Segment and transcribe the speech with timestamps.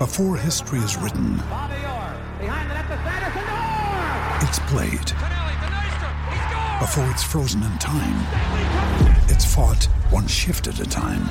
[0.00, 1.34] Before history is written,
[4.40, 5.10] it's played.
[6.80, 8.18] Before it's frozen in time,
[9.28, 11.28] it's fought one shift at a time.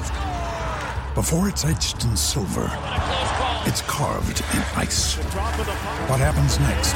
[1.15, 2.69] Before it's etched in silver,
[3.65, 5.15] it's carved in ice.
[6.05, 6.93] What happens next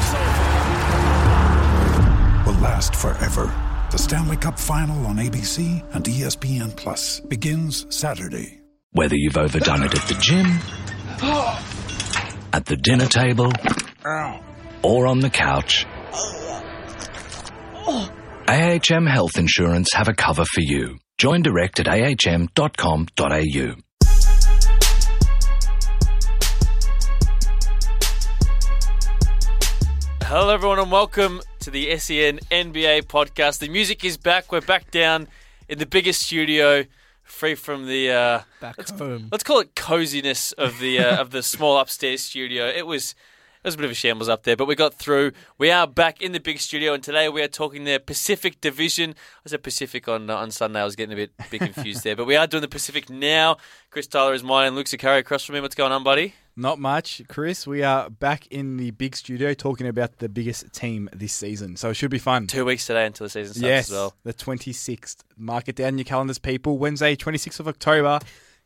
[2.45, 3.52] will last forever.
[3.89, 8.61] The Stanley Cup Final on ABC and ESPN Plus begins Saturday.
[8.91, 10.59] Whether you've overdone it at the gym,
[12.54, 13.52] at the dinner table,
[14.84, 15.86] or on the couch,
[18.48, 20.98] AHM Health Insurance have a cover for you.
[21.18, 23.75] Join direct at ahm.com.au.
[30.28, 33.59] Hello, everyone, and welcome to the SEN NBA podcast.
[33.59, 34.52] The music is back.
[34.52, 35.28] We're back down
[35.70, 36.84] in the biggest studio,
[37.36, 39.28] free from the uh, Back let's, home.
[39.31, 42.67] let's call it coziness of the uh, of the small upstairs studio.
[42.67, 43.12] It was
[43.64, 45.32] it was a bit of a shambles up there, but we got through.
[45.58, 49.16] We are back in the big studio, and today we are talking the Pacific Division.
[49.46, 50.82] I said Pacific on uh, on Sunday.
[50.82, 53.58] I was getting a bit bit confused there, but we are doing the Pacific now.
[53.90, 55.62] Chris Tyler is mine, and Luke Sakari across from me.
[55.62, 56.36] What's going on, buddy?
[56.58, 57.67] Not much, Chris.
[57.67, 61.89] We are back in the big studio talking about the biggest team this season, so
[61.89, 62.47] it should be fun.
[62.47, 64.16] Two weeks today until the season starts yes, as well.
[64.23, 65.17] the 26th.
[65.38, 66.78] Mark it down in your calendars, people.
[66.78, 68.20] Wednesday, 26th of October,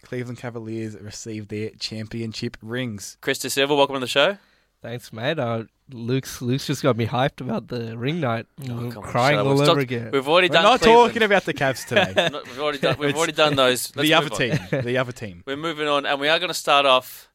[0.04, 3.18] Cleveland Cavaliers receive their championship rings.
[3.22, 4.38] Chris De Silva, welcome to the show.
[4.84, 5.40] Thanks, mate.
[5.40, 8.46] Uh, Luke's Luke's just got me hyped about the ring night.
[8.62, 10.12] I'm Oh, come on, crying all We've over stopped- again.
[10.14, 10.64] We've already We're done.
[10.64, 11.08] not Cleveland.
[11.10, 12.14] talking about the Cavs today.
[12.16, 12.98] Not- we've already done.
[13.00, 13.94] We've already done those.
[13.96, 14.38] Let's the other on.
[14.38, 14.60] team.
[14.84, 15.44] The other team.
[15.48, 17.29] We're moving on, and we are going to start off.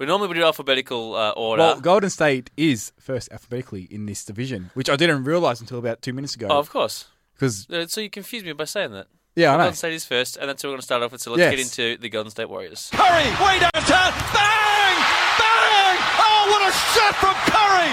[0.00, 1.60] We normally would do alphabetical uh, order.
[1.62, 6.00] Well, Golden State is first alphabetically in this division, which I didn't realize until about
[6.00, 6.46] two minutes ago.
[6.50, 7.04] oh, of course.
[7.34, 9.08] Because Uh, So you confused me by saying that.
[9.36, 9.64] yeah, I know.
[9.64, 11.20] Golden State is first, and that's what we're going to start off with.
[11.20, 11.50] So let's Yes.
[11.50, 12.88] get into the Golden State Warriors.
[12.92, 14.12] Curry, way downtown.
[14.32, 14.96] Bang!
[15.36, 15.96] Bang!
[16.16, 17.92] Oh, what a shot from Curry!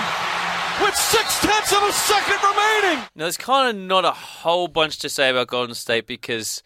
[0.88, 2.99] With six tenths of a second remaining.
[3.15, 6.64] Now, there's kind of not a whole bunch to say about Golden State because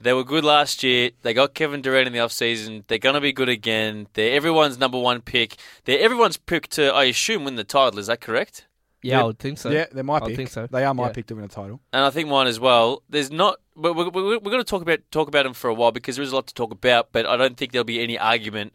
[0.00, 1.10] they were good last year.
[1.22, 2.84] They got Kevin Durant in the offseason.
[2.86, 4.06] They're going to be good again.
[4.14, 5.56] They're everyone's number one pick.
[5.84, 7.98] They're everyone's pick to, I assume, win the title.
[7.98, 8.66] Is that correct?
[9.02, 9.70] yeah, I would think so.
[9.70, 10.36] yeah, they're my I pick.
[10.36, 10.66] think so.
[10.66, 11.12] They are my Yeah.
[11.12, 11.80] pick to win a title.
[11.92, 13.02] and I think mine as well.
[13.08, 15.74] There's not, but we're, we're, we're going to talk about talk about them for a
[15.74, 17.10] while because there is a lot to talk about.
[17.12, 18.74] But I don't think there'll be any argument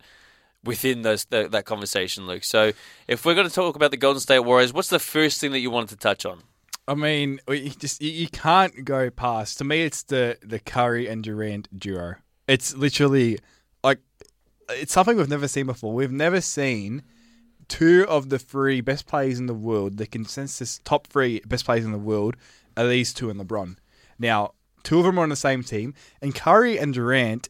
[0.64, 2.44] within those the, that conversation, Luke.
[2.44, 2.72] So
[3.08, 5.60] if we're going to talk about the Golden State Warriors, what's the first thing that
[5.60, 6.42] you wanted to touch on?
[6.88, 9.58] I mean, you just you, can't go past.
[9.58, 12.16] To me, it's the the Curry and Durant duo.
[12.48, 13.40] It's literally
[13.84, 14.00] like
[14.70, 15.94] it's something we've never seen before.
[15.94, 17.04] We've never seen
[17.68, 21.86] two of the three best players in the world, the consensus top three best players
[21.86, 22.36] in the world,
[22.78, 23.78] are these two and LeBron.
[24.20, 24.54] Now,
[24.84, 27.50] two of them are on the same team, and Curry and Durant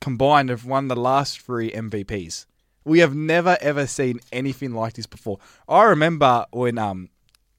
[0.00, 2.44] combined have won the last three MVPs.
[2.84, 5.38] We have never ever seen anything like this before.
[5.66, 7.08] I remember when um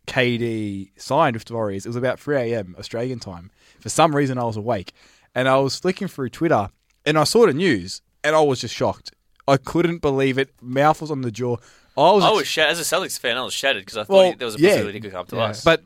[0.10, 1.86] KD signed with the Warriors.
[1.86, 2.76] It was about 3 a.m.
[2.80, 3.52] Australian time.
[3.80, 4.94] For some reason, I was awake
[5.36, 6.70] and I was flicking through Twitter
[7.06, 9.12] and I saw the news and I was just shocked.
[9.48, 10.50] I couldn't believe it.
[10.62, 11.58] Mouth was on the jaw.
[11.98, 14.04] I was, oh, I was shat- as a Celtics fan, I was shattered because I
[14.04, 14.70] thought Well, there was a yeah.
[14.70, 15.42] possibility he could come to Yeah.
[15.44, 15.64] us.
[15.64, 15.84] but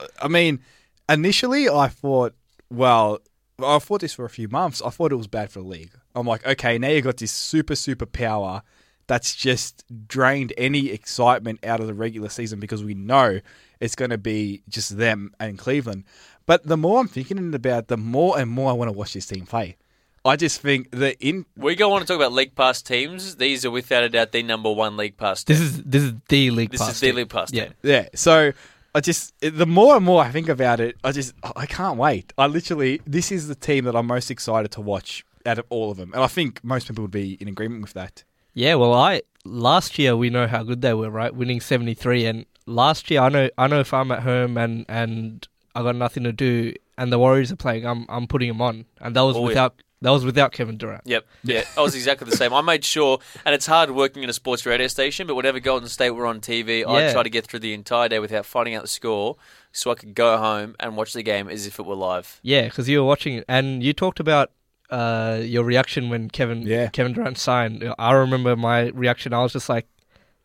[0.00, 0.60] uh, I mean,
[1.08, 2.34] initially I thought,
[2.70, 3.18] well,
[3.62, 4.82] I thought this for a few months.
[4.84, 5.92] I thought it was bad for the league.
[6.14, 8.62] I'm like, okay, now you got this super super power
[9.06, 13.40] that's just drained any excitement out of the regular season because we know
[13.80, 16.04] it's going to be just them and Cleveland.
[16.46, 19.12] But the more I'm thinking about, it, the more and more I want to watch
[19.14, 19.76] this team play.
[20.24, 23.36] I just think that in we go on to talk about league pass teams.
[23.36, 25.44] These are without a doubt the number one league pass.
[25.44, 25.66] This team.
[25.66, 26.70] is this is the league.
[26.70, 27.16] This pass is the team.
[27.16, 27.68] league pass Yeah.
[27.82, 28.08] Yeah.
[28.14, 28.52] So
[28.94, 32.32] I just the more and more I think about it, I just I can't wait.
[32.36, 35.92] I literally this is the team that I'm most excited to watch out of all
[35.92, 38.24] of them, and I think most people would be in agreement with that.
[38.56, 41.32] Yeah, well, I last year we know how good they were, right?
[41.34, 44.86] Winning seventy three, and last year I know I know if I'm at home and
[44.88, 48.62] and I got nothing to do, and the Warriors are playing, I'm I'm putting them
[48.62, 49.46] on, and that was Oh, yeah.
[49.48, 51.02] without that was without Kevin Durant.
[51.04, 51.26] Yep.
[51.44, 51.64] Yeah.
[51.76, 52.54] I was exactly the same.
[52.54, 55.88] I made sure, and it's hard working in a sports radio station, but whenever Golden
[55.90, 57.12] State were on TV, I Yeah.
[57.12, 59.36] tried to get through the entire day without finding out the score
[59.72, 62.40] so I could go home and watch the game as if it were live.
[62.42, 64.50] Yeah, because you were watching, it, and you talked about
[64.90, 66.88] uh, your reaction when Kevin Yeah.
[66.88, 67.84] Kevin Durant signed.
[67.98, 69.32] I remember my reaction.
[69.32, 69.86] I was just like,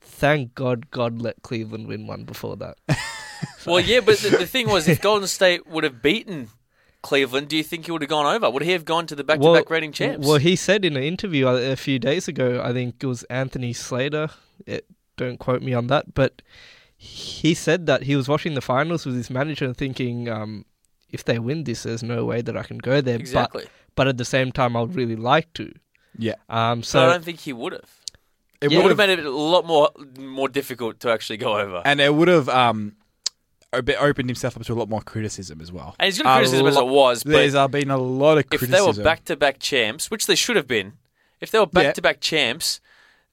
[0.02, 2.78] "Thank God, God let Cleveland win one before that."
[3.66, 6.50] Well, yeah, but the, the thing was, if Golden State would have beaten
[7.02, 8.50] Cleveland, do you think he would have gone over?
[8.50, 10.28] Would he have gone to the back-to-back reigning champs?
[10.28, 13.24] Well, he said in an interview a, a few days ago, I think it was
[13.24, 14.30] Anthony Slater.
[14.68, 14.86] It,
[15.18, 16.42] don't quote me on that, but
[16.96, 20.66] he said that he was watching the finals with his manager and thinking, um,
[21.10, 23.16] if they win this, there's no way that I can go there.
[23.18, 23.64] exactly.
[23.64, 25.72] But, but at the same time, I would really like to.
[26.18, 26.36] Yeah.
[26.50, 27.90] Um, So I don't think he would have.
[28.62, 29.90] It It would would have have, made it a lot more
[30.20, 31.82] more difficult to actually go over.
[31.86, 32.96] and it would have um,
[33.74, 35.96] a bit opened himself up to a lot more criticism as well.
[35.98, 38.48] And he's got criticism as lot- it was, but there's uh, been a lot of
[38.50, 38.76] criticism.
[38.90, 40.94] if they were back to back champs, which they should have been,
[41.40, 42.82] if they were back to back champs,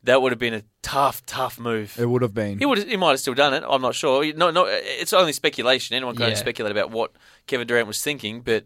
[0.03, 1.99] that would have been a tough, tough move.
[1.99, 2.59] it would have been.
[2.59, 3.63] He would he might have still done it.
[3.69, 4.25] I'm not sure.
[4.33, 5.95] No, no, it's only speculation.
[5.97, 6.39] Anyone can only Yeah.
[6.41, 7.11] speculate about what
[7.47, 8.65] Kevin Durant was thinking, but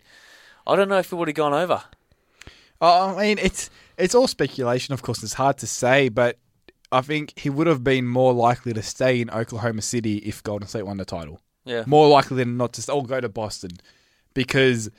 [0.67, 1.83] I don't know if it would have gone over.
[2.81, 5.23] Oh, I mean, it's it's all speculation, of course.
[5.23, 6.39] It's hard to say, but
[6.91, 10.69] I think he would have been more likely to stay in Oklahoma City if Golden
[10.69, 11.41] State won the title.
[11.65, 11.85] Yeah.
[11.87, 13.71] More likely than not to all go to Boston,
[14.35, 14.91] because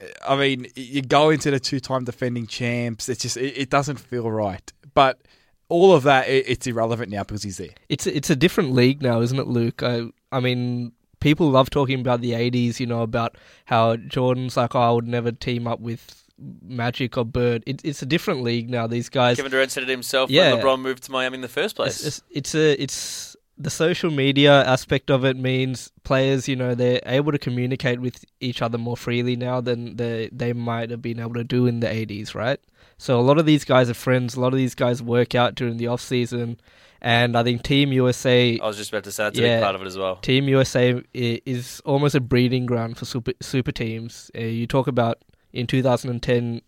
[0.00, 3.08] uh, I mean, you go into the two-time defending champs.
[3.08, 4.70] It's just it, it doesn't feel right.
[4.92, 5.22] But
[5.70, 7.70] all of that, it's irrelevant now because he's there.
[7.88, 9.82] It's it's a different league now, isn't it, Luke?
[9.82, 10.92] I I mean,
[11.24, 12.78] people love talking about the '80s.
[12.78, 16.02] You know about how Jordan's like, oh, I would never team up with
[16.62, 17.64] Magic or Bird.
[17.66, 18.86] It, it's a different league now.
[18.86, 20.52] These guys, Kevin Durant said it himself Yeah.
[20.52, 22.04] when LeBron moved to Miami in the first place.
[22.04, 26.74] it's, it's, it's a it's the social media aspect of it means players, you know,
[26.74, 31.00] they're able to communicate with each other more freely now than they they might have
[31.00, 32.60] been able to do in the '80s, right?
[32.98, 34.34] So a lot of these guys are friends.
[34.36, 36.58] A lot of these guys work out during the off season,
[37.04, 39.56] and I think Team USA I was just about to say that's a Yeah.
[39.58, 40.16] big part of it as well.
[40.16, 44.30] Team USA is almost a breeding ground for super super teams.
[44.36, 45.18] Uh, you talk about
[45.52, 46.62] in 2010,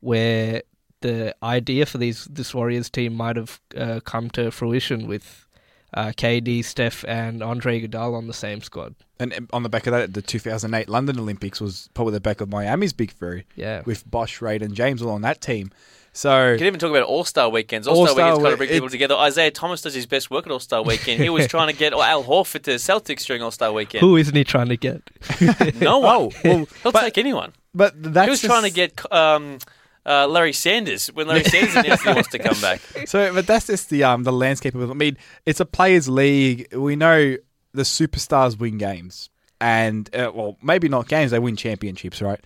[0.00, 0.62] where
[1.00, 5.46] the idea for these this Warriors team might have uh, come to fruition with
[5.94, 8.94] uh, KD, Steph, and Andre Iguodala on the same squad.
[9.20, 12.48] And on the back of that, the 2008 London Olympics was probably the back of
[12.48, 15.70] Miami's big three Yeah, with Bosh, Reid, and James all on that team.
[16.14, 17.86] So You can even talk about All Star weekends.
[17.88, 19.14] All Star All-Star weekends kind we- of bring people together.
[19.14, 21.22] Isaiah Thomas does his best work at All Star weekend.
[21.22, 24.00] He was trying to get Al Horford to Celtics during All Star weekend.
[24.02, 25.02] who isn't he trying to get?
[25.80, 26.14] No one.
[26.16, 27.52] Oh, well, He'll but- take anyone.
[27.74, 29.58] but that's He was just- trying to get um,
[30.04, 32.80] uh, Larry Sanders when Larry Sanders announced he wants to come back.
[33.06, 34.90] So, but that's just the um the landscape of it.
[34.90, 35.16] I mean,
[35.46, 36.74] it's a players' league.
[36.74, 37.36] We know
[37.72, 39.30] the superstars win games,
[39.62, 41.30] and uh, well, maybe not games.
[41.30, 42.40] They win championships, right?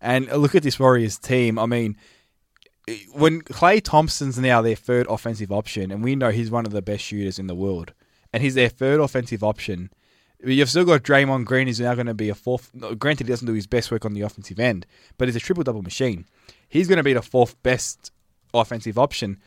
[0.00, 1.56] And uh, look at this Warriors team.
[1.58, 1.96] I mean,
[3.12, 6.82] when Klay Thompson's now their third offensive option, and we know he's one of the
[6.82, 7.92] best shooters in the world,
[8.32, 9.90] and he's their third offensive option.
[10.44, 12.70] You've still got Draymond Green, who's now going to be a fourth.
[12.98, 14.86] Granted, he doesn't do his best work on the offensive end,
[15.16, 16.26] but he's a triple double machine.
[16.68, 18.10] He's going to be the fourth best
[18.52, 19.40] offensive option.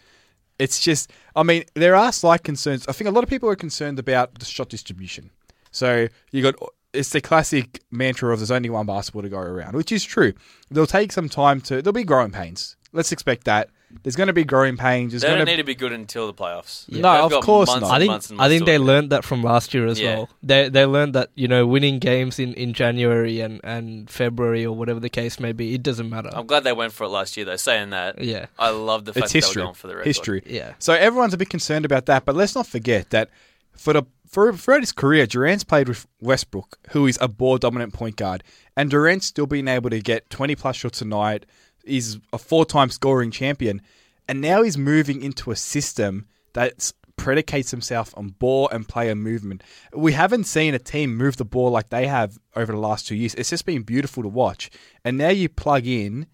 [0.58, 2.88] It's just, I mean, there are slight concerns.
[2.88, 5.32] I think a lot of people are concerned about the shot distribution.
[5.72, 6.56] So you got
[6.96, 10.34] it's the classic mantra of there's only one basketball to go around, which is true.
[10.72, 11.82] They'll take some time to.
[11.82, 12.78] There'll be growing pains.
[12.96, 13.70] Let's expect that.
[14.04, 15.12] There's going to be growing pains.
[15.14, 16.90] There's They don't to need to be good until the playoffs.
[16.90, 17.88] No, They've of got course months not.
[17.88, 19.86] and I think months and I think months they to- learned that from last year
[19.86, 20.16] as Yeah.
[20.16, 20.30] well.
[20.44, 24.76] They they learned that you know winning games in, in January and, and February or
[24.76, 26.30] whatever the case may be, it doesn't matter.
[26.34, 27.56] I'm glad they went for it last year, though.
[27.56, 28.48] Saying that, Yeah.
[28.60, 29.60] I love the fact it's that history.
[29.60, 30.08] they were going for the record.
[30.08, 30.44] history.
[30.48, 30.74] Yeah.
[30.80, 33.30] So everyone's a bit concerned about that, but let's not forget that
[33.78, 37.94] for the for throughout his career, Durant's played with Westbrook, who is a ball dominant
[37.94, 38.44] point guard,
[38.76, 41.46] and Durant's still being able to get twenty plus shots a night.
[41.86, 43.82] He's a four time scoring champion,
[44.28, 49.64] and now he's moving into a system that predicates himself on ball and player movement.
[49.94, 53.16] We haven't seen a team move the ball like they have over the last two
[53.16, 53.36] years.
[53.36, 54.70] It's just been beautiful to watch,
[55.04, 56.28] and now you plug in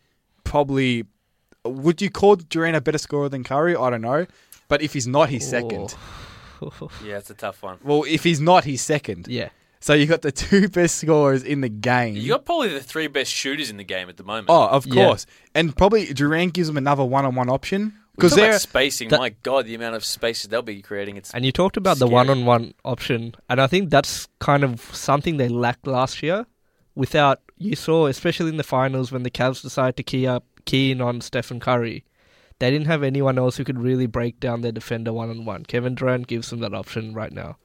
[0.43, 1.05] probably
[1.63, 3.75] would you call Durant a better scorer than Curry?
[3.75, 4.25] I don't know.
[4.67, 5.95] But if he's not, he's second.
[7.03, 7.77] Yeah, it's a tough one.
[7.83, 9.27] Well, if he's not, he's second.
[9.27, 9.49] Yeah.
[9.81, 12.15] So you got the two best scorers in the game.
[12.15, 14.47] You got probably the three best shooters in the game at the moment.
[14.49, 15.05] oh, of Yeah.
[15.07, 15.25] course.
[15.53, 19.09] And probably Durant gives them another one-on-one option because because they're spacing.
[19.09, 21.17] that- my God, the amount of spaces they'll be creating.
[21.17, 22.13] It's And you talked about the Scary.
[22.13, 26.45] one-on-one option, and I think that's kind of something they lacked last year.
[26.93, 30.91] Without you saw, especially in the finals, when the Cavs decided to key up, key
[30.91, 32.03] in on Stephen Curry,
[32.59, 35.63] they didn't have anyone else who could really break down their defender one-on-one.
[35.65, 37.57] Kevin Durant gives them that option right now,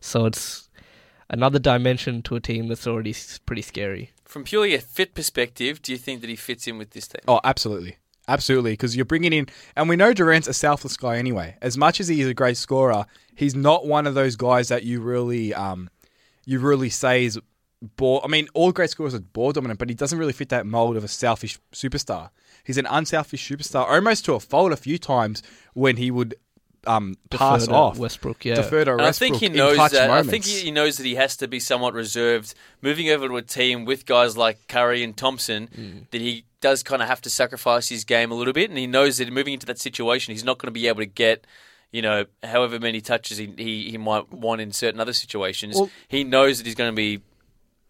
[0.00, 0.68] so it's
[1.34, 3.14] another dimension to a team that's already
[3.44, 4.10] pretty scary.
[4.24, 5.82] from purely a fit perspective.
[5.82, 7.20] Do you think that he fits in with this team?
[7.28, 7.96] Oh, absolutely.
[8.26, 11.56] Absolutely, because you're bringing in, and we know Durant's a selfless guy anyway.
[11.60, 14.82] As much as he is a great scorer, he's not one of those guys that
[14.82, 15.90] you really, um,
[16.46, 17.38] you really say is
[17.96, 18.22] ball.
[18.24, 20.96] I mean, all great scorers are ball dominant, but he doesn't really fit that mold
[20.96, 22.30] of a selfish superstar.
[22.64, 25.42] He's an unselfish superstar, almost to a fault a few times
[25.74, 26.34] when he would
[26.86, 28.54] um, pass Defer off, Westbrook, yeah.
[28.54, 30.10] defer to And I think he knows clutch that.
[30.10, 32.54] I think he, he knows that he has to be somewhat reserved.
[32.82, 36.10] Moving over to a team with guys like Curry and Thompson, Mm.
[36.10, 38.86] that he does kind of have to sacrifice his game a little bit, and he
[38.86, 41.46] knows that moving into that situation, he's not going to be able to get.
[41.92, 45.90] You know, however many touches he, he, he might want in certain other situations, Well-
[46.08, 47.20] he knows that he's going to be,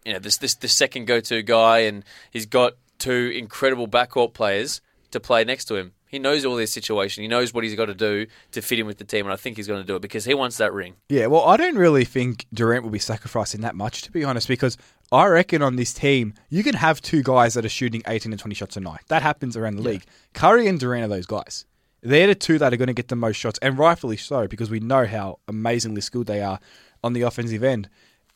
[0.05, 4.33] you know, this this the second go to guy, and he's got two incredible backcourt
[4.33, 4.79] players
[5.11, 5.93] to play next to him.
[6.15, 7.23] He knows all this situation.
[7.23, 9.35] He knows what he's got to do to fit in with the team, and I
[9.35, 10.95] think he's going to do it because he wants that ring.
[11.09, 14.47] Yeah, well, I don't really think Durant will be sacrificing that much, to be honest,
[14.47, 14.77] because
[15.11, 18.39] I reckon on this team, you can have two guys that are shooting 18 and
[18.39, 19.01] 20 shots a night.
[19.09, 20.05] That happens around the league.
[20.33, 21.65] Curry and Durant are those guys.
[22.01, 24.69] They're the two that are going to get the most shots, and rightfully so, because
[24.69, 26.61] we know how amazingly skilled they are
[27.03, 27.89] on the offensive end.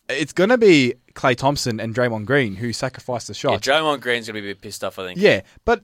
[0.09, 3.67] It's going to be Klay Thompson and Draymond Green who sacrifice the Yeah, shots.
[3.67, 5.19] Draymond Green's going to be a bit pissed off, I think.
[5.19, 5.83] Yeah, but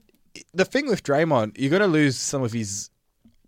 [0.54, 2.90] the thing with Draymond, you're going to lose some of his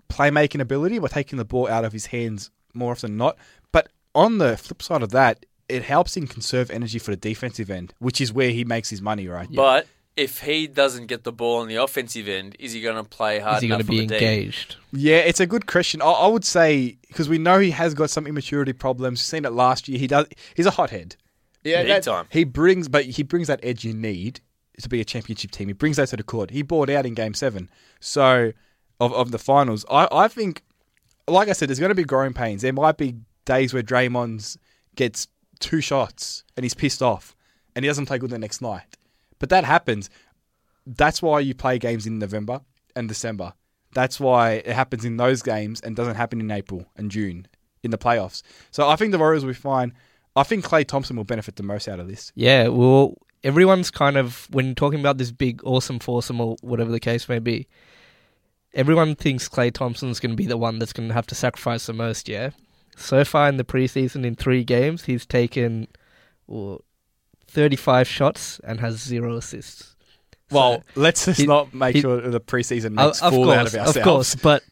[0.10, 3.38] playmaking ability by taking the ball out of his hands more often than not.
[3.72, 7.70] But on the flip side of that, it helps him conserve energy for the defensive
[7.70, 9.48] end, which is where he makes his money, right?
[9.54, 13.04] But if he doesn't get the ball on the offensive end, is he going to
[13.04, 14.78] play hard Is he going to be on the engaged?
[14.92, 16.02] Yeah, it's a good question.
[16.02, 19.20] I, I would say because we know he has got some immaturity problems.
[19.20, 20.00] We've seen it last year.
[20.00, 20.26] He does.
[20.56, 21.16] He's a hothead.
[21.64, 22.26] Yeah, Big that- time.
[22.30, 24.40] He brings, but he brings that edge you need
[24.84, 25.68] to be a championship team.
[25.68, 26.52] He brings that to the court.
[26.52, 27.70] He bought out in Game Seven,
[28.00, 28.52] so
[29.00, 29.86] of of the finals.
[29.90, 30.64] I I think,
[31.28, 32.62] like I said, there's going to be growing pains.
[32.62, 33.16] There might be
[33.46, 34.58] days where Draymond's
[34.96, 35.28] gets
[35.60, 37.36] two shots and he's pissed off
[37.76, 38.98] and he doesn't play good the next night.
[39.40, 40.10] But that happens.
[40.86, 42.62] That's why you play games in November
[42.96, 43.54] and December.
[43.94, 47.48] That's why it happens in those games and doesn't happen in April and June
[47.84, 48.42] in the playoffs.
[48.72, 49.94] So I think the Warriors will be fine.
[50.36, 52.32] I think Klay Thompson will benefit the most out of this.
[52.36, 57.00] Yeah, well, everyone's kind of when talking about this big, awesome foursome or whatever the
[57.00, 57.68] case may be.
[58.74, 61.86] Everyone thinks Klay Thompson's going to be the one that's going to have to sacrifice
[61.88, 62.28] the most.
[62.30, 62.52] Yeah,
[62.96, 65.88] so far in the preseason, in three games, he's taken
[66.48, 66.84] well,
[67.48, 69.96] thirty-five shots and has zero assists.
[70.52, 73.58] Well, let's just he- not make he- sure the preseason of, makes of fool course,
[73.58, 73.98] out of ourselves.
[73.98, 74.64] of course, but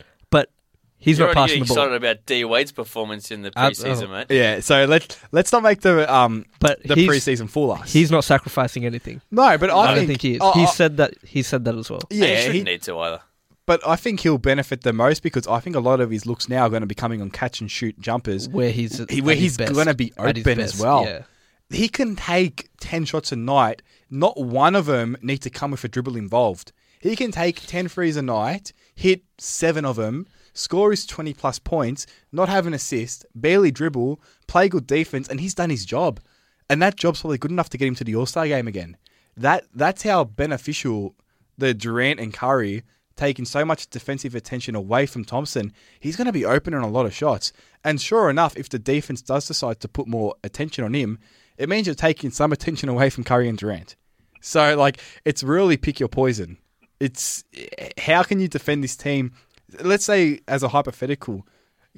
[1.05, 1.83] he's You're not passing getting the ball.
[1.85, 4.11] excited about D Wade's performance in the Uh, preseason, oh.
[4.11, 4.27] mate.
[4.29, 7.93] Yeah, so let's let's not make the um But the preseason fool us.
[7.93, 9.21] he's not sacrificing anything.
[9.31, 10.41] no, but I, I, don't think, think he is.
[10.41, 11.13] I- he said that.
[11.23, 12.01] He said that as well.
[12.11, 13.21] And he yeah, shouldn't he- need to either.
[13.65, 16.49] but I think he'll benefit the most because I think a lot of his looks
[16.49, 18.49] now are going to be coming on catch and shoot jumpers.
[18.49, 21.03] Where he's He- where at his he's best, gonna be at his open as well.
[21.05, 21.21] Yeah.
[21.69, 23.81] he can take 10 shots a night.
[24.11, 26.71] Not one of them need to come with a dribble involved.
[26.99, 31.59] He can take 10 threes a night, hit seven of them, score his 20 plus
[31.59, 36.19] points, not have an assist, barely dribble, play good defense, and he's done his job.
[36.67, 38.97] And that job's probably good enough to get him to the All Star game again.
[39.37, 41.15] That That's how beneficial
[41.57, 42.83] the Durant and Curry
[43.15, 45.73] taking so much defensive attention away from Thompson.
[45.99, 47.53] He's going to be open on a lot of shots.
[47.83, 51.19] And sure enough, if the defense does decide to put more attention on him,
[51.57, 53.95] it means you're taking some attention away from Curry and Durant.
[54.41, 56.57] So, like, it's really pick your poison.
[56.99, 59.33] It's eh, how can you defend this team?
[59.81, 61.45] Let's say, as a hypothetical,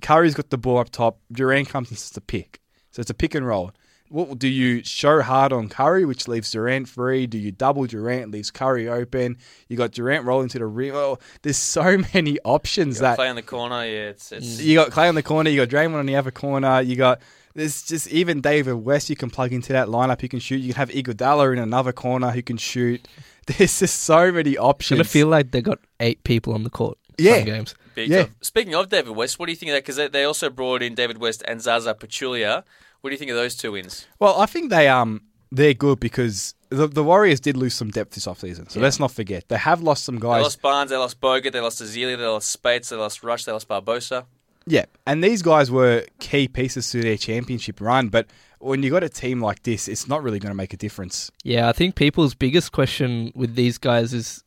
[0.02, 2.62] Curry's got the ball up top, Durant comes and it's a pick.
[2.92, 3.72] So it's a pick and roll.
[4.10, 7.28] What do you show hard on Curry, which leaves Durant free?
[7.28, 9.38] Do you double Durant, leaves Curry open?
[9.68, 10.96] You got Durant rolling to the rim.
[10.96, 14.64] Oh, there's so many options that Play in the corner, yeah, it's, it's mm.
[14.64, 17.22] you got Klay on the corner, you got Draymond on the other corner, you got
[17.58, 20.58] there's just even David West you can plug into that lineup You can shoot.
[20.58, 23.08] You can have Iguodala in another corner who can shoot.
[23.48, 24.98] There's just so many options.
[24.98, 27.00] gonna feel like they got eight people on the court.
[27.18, 27.38] Yeah.
[27.38, 27.76] some games.
[27.96, 28.24] big yeah.
[28.24, 28.36] time.
[28.42, 29.84] Speaking of David West, what do you think of that?
[29.84, 32.64] Because they, they also brought in David West and Zaza Pachulia.
[33.02, 34.08] What do you think of those two wins?
[34.20, 35.22] well, I think they um
[35.52, 38.70] they're good because the the Warriors did lose some depth this offseason.
[38.70, 39.48] So let's not forget.
[39.48, 40.40] They have lost some guys.
[40.40, 43.46] They lost Barnes, they lost Bogut, they lost Ezeli, they lost Speights, they lost Rush,
[43.46, 44.26] they lost Barbosa.
[44.70, 48.28] Yeah, and these guys were key pieces to their championship run, but
[48.60, 51.32] when you got a team like this, it's not really going to make a difference.
[51.44, 54.44] Yeah, I think people's biggest question with these guys is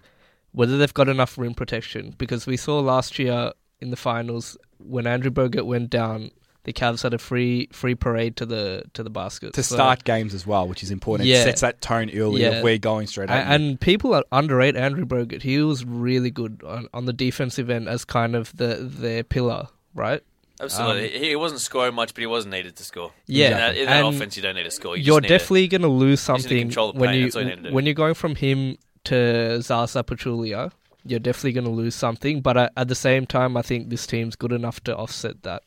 [0.53, 2.15] whether they've got enough rim protection.
[2.19, 6.31] Because we saw last year in the finals when Andrew Bogut went down,
[6.65, 10.05] the Cavs had a free free parade to the to the basket To So- start
[10.05, 11.27] games as well, which is important.
[11.29, 11.45] It Yeah.
[11.45, 12.59] sets that tone early Yeah.
[12.59, 13.55] of we're going straight A- at you.
[13.55, 15.43] And people are underrate Andrew Bogut.
[15.43, 19.69] He was really good on, on the defensive end as kind of the their pillar,
[19.95, 20.23] right?
[20.61, 21.09] Absolutely.
[21.19, 23.07] he, he wasn't scoring much, but he wasn't needed to score.
[23.07, 24.95] Um, Yeah, In that, in that offense, you don't need to score.
[24.95, 27.35] You You're just need definitely going to lose just need to something control when paint,
[27.35, 27.75] you you need to do.
[27.75, 30.73] when you're going from him to Zaza Pachulia.
[31.05, 34.07] You're definitely going to lose something, but at, at the same time, I think this
[34.07, 35.63] team's good enough to offset that.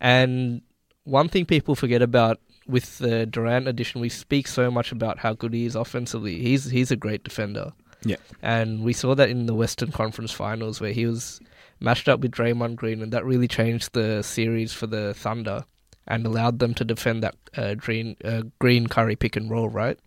[0.00, 0.62] And
[1.04, 5.34] one thing people forget about with the Durant addition, we speak so much about how
[5.34, 6.38] good he is offensively.
[6.38, 7.72] He's he's a great defender.
[8.04, 8.16] Yeah.
[8.42, 11.40] And we saw that in the Western Conference Finals where he was
[11.80, 15.64] matched up with Draymond Green, and that really changed the series for the Thunder
[16.06, 19.98] and allowed them to defend that uh, green uh, Green Curry pick and roll, right?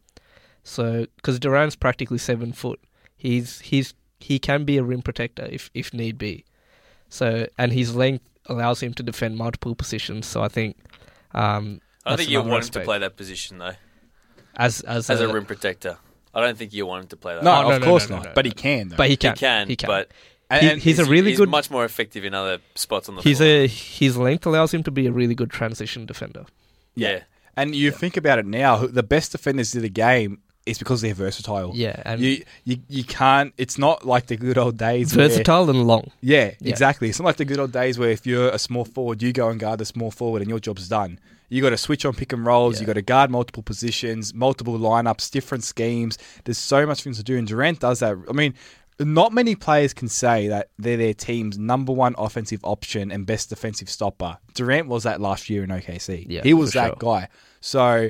[0.63, 2.79] So, because Durant's practically seven foot,
[3.15, 6.45] he's he's he can be a rim protector if if need be.
[7.09, 10.25] So, and his length allows him to defend multiple positions.
[10.25, 10.77] So, I think.
[11.33, 13.73] Um, I don't think you another want him to play that position, though,
[14.55, 15.97] as as, as a rim protector.
[16.33, 17.43] I don't think you want him to play that.
[17.43, 18.29] no, no, of no, course no, no, not.
[18.29, 18.89] no, but he can.
[18.89, 18.95] Though.
[18.97, 19.35] But he he can.
[19.35, 19.87] can, He can.
[19.87, 20.11] but
[20.49, 21.49] And, He- and he's a really he's good.
[21.49, 23.49] much more effective in other spots on the He's floor.
[23.49, 26.45] a his length allows him to be a really good transition defender.
[26.95, 27.19] yeah.
[27.55, 31.13] and you think about it now, the best defenders in the game is because they're
[31.13, 31.71] versatile.
[31.73, 33.53] Yeah, and You, you you can't.
[33.57, 35.15] It's not like the good old days.
[35.15, 36.11] where- versatile and long.
[36.21, 36.69] yeah, Yeah.
[36.69, 37.09] exactly.
[37.09, 39.49] It's not like the good old days where if you're a small forward, you go
[39.49, 41.19] and guard the small forward, and your job's done.
[41.49, 42.79] You got to switch on pick and rolls.
[42.79, 46.17] You got to guard multiple positions, multiple lineups, different schemes.
[46.45, 48.17] There's so much things to do, and Durant does that.
[48.29, 48.53] I mean,
[48.99, 53.49] not many players can say that they're their team's number one offensive option and best
[53.49, 54.37] defensive stopper.
[54.55, 56.25] Durant was that last year in OKC.
[56.29, 56.95] Yeah, he was that sure.
[56.99, 57.27] guy.
[57.59, 58.09] So.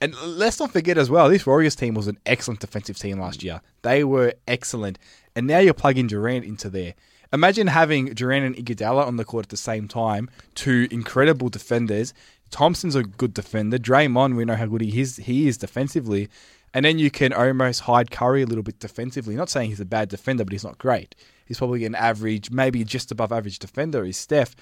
[0.00, 3.42] And let's not forget as well, this Warriors team was an excellent defensive team last
[3.42, 3.62] year.
[3.82, 4.98] They were excellent.
[5.34, 6.94] And now you're plugging Durant into there.
[7.32, 12.14] Imagine having Durant and Iguodala on the court at the same time, two incredible defenders.
[12.50, 13.78] Thompson's a good defender.
[13.78, 16.28] Draymond, we know how good he is, he is defensively.
[16.72, 19.34] And then you can almost hide Curry a little bit defensively.
[19.34, 21.14] Not saying he's a bad defender, but he's not great.
[21.46, 24.54] He's probably an average, maybe just above average defender, is Steph.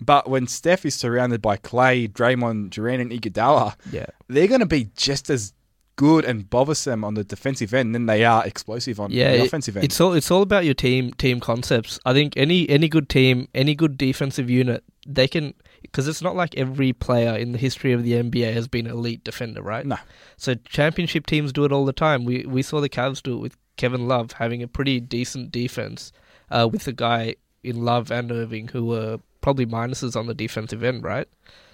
[0.00, 4.06] But when Steph is surrounded by Klay, Draymond, Durant, and Iguodala, Yeah.
[4.28, 5.52] they're going to be just as
[5.96, 9.76] good and bothersome on the defensive end than they are explosive on Yeah, the offensive
[9.76, 9.84] end.
[9.84, 11.98] it's all it's all about your team team concepts.
[12.06, 16.36] I think any any good team, any good defensive unit, they can because it's not
[16.36, 19.84] like every player in the history of the NBA has been an elite defender, right?
[19.84, 19.96] No.
[20.36, 22.24] So championship teams do it all the time.
[22.24, 26.12] We we saw the Cavs do it with Kevin Love having a pretty decent defense
[26.48, 30.82] uh, with a guy in Love and Irving who were probably minuses on the defensive
[30.82, 31.28] end, right?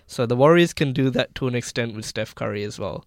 [0.07, 3.05] So the Warriors can do that to an extent with Steph Curry as well.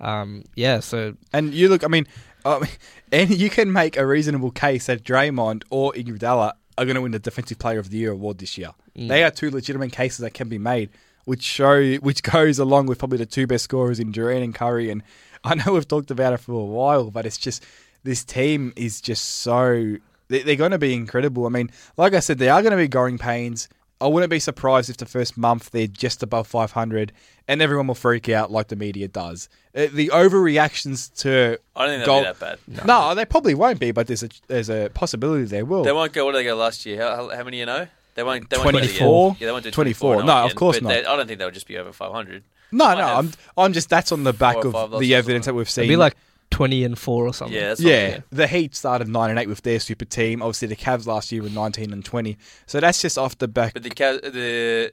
[0.00, 2.06] Um, yeah, so And you look, I mean,
[2.44, 2.64] uh,
[3.12, 7.12] and you can make a reasonable case that Draymond or Iguodala are going to win
[7.12, 8.70] the Defensive Player of the Year award this year.
[8.96, 9.08] Mm.
[9.08, 10.90] They are two legitimate cases that can be made,
[11.24, 14.90] which show which goes along with probably the two best scorers in Durant and Curry.
[14.90, 15.02] And
[15.44, 17.64] I know we've talked about it for a while, but it's just
[18.04, 19.96] this team is just so
[20.28, 21.46] they- they're going to be incredible.
[21.46, 23.68] I mean, like I said, they are going to be growing pains.
[24.00, 27.12] I wouldn't be surprised if the first month they're just above 500
[27.48, 29.48] and everyone will freak out like the media does.
[29.74, 32.40] Uh, the overreactions to I don't think they'll be that
[32.76, 32.86] bad.
[32.86, 33.14] no.
[33.14, 35.82] they probably won't be, but there's a there's a possibility they will.
[35.84, 36.24] They won't go.
[36.24, 37.00] What did they go last year?
[37.02, 37.86] How, how, how many you know?
[38.14, 38.50] They won't.
[38.50, 39.36] They won't go to the 24?
[39.38, 40.14] Yeah, they won't do 24.
[40.14, 40.26] 24.
[40.26, 40.88] No, of again, course but not.
[40.90, 42.42] they- I don't think they'll just be over 500.
[42.72, 45.00] no, might no, have I'm I'm just that's on the back four or of five
[45.00, 45.88] the or evidence that we've it'd seen.
[45.88, 46.16] be like
[46.50, 47.56] twenty and four or something.
[47.56, 50.42] Yeah, that's yeah, Not, the Heat started nine and eight with their super team.
[50.42, 52.38] Obviously, the Cavs last year were nineteen and twenty.
[52.66, 53.74] So that's just off the back.
[53.74, 54.92] But the Cavs, the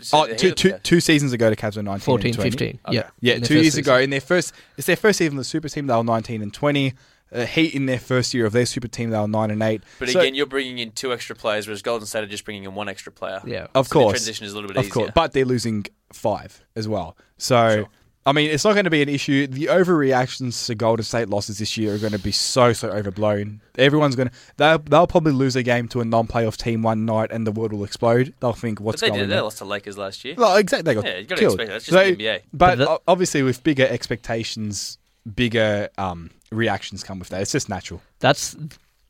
[0.00, 2.42] so Oh, the two, Heat- two, two seasons ago, the Cavs were nineteen 14, and
[2.42, 2.80] 15.
[2.86, 2.94] Okay.
[2.96, 3.80] Yeah, Yeah, in their two first years season.
[3.80, 5.86] ago in their first, it's their first season of the super team.
[5.86, 6.94] They were nineteen and twenty.
[7.32, 9.82] Uh, Heat in their first year of their super team, they were nine and eight.
[9.98, 12.62] But So- again, you're bringing in two extra players, whereas Golden State are just bringing
[12.64, 13.40] in one extra player.
[13.44, 13.66] Yeah.
[13.74, 14.92] Of So the course, transition is a little bit of easier.
[14.92, 17.16] course, but they're losing five as well.
[17.38, 17.88] So, Sure.
[18.26, 19.46] I mean, it's not going to be an issue.
[19.46, 23.60] The overreactions to Golden State losses this year are going to be so so overblown.
[23.76, 27.30] Everyone's going to they'll, they'll probably lose a game to a non-playoff team one night,
[27.30, 28.32] and the world will explode.
[28.40, 29.28] They'll think, But "What's they going did.
[29.30, 30.34] They lost to Lakers last year.
[30.38, 30.94] Well, exactly.
[30.94, 31.60] They got Yeah, you gotta killed.
[31.60, 31.72] expect that.
[31.74, 32.40] That's just the NBA.
[32.52, 34.98] But, But that- o- obviously, with bigger expectations,
[35.34, 37.42] bigger um, reactions come with that.
[37.42, 38.00] It's just natural.
[38.20, 38.56] That's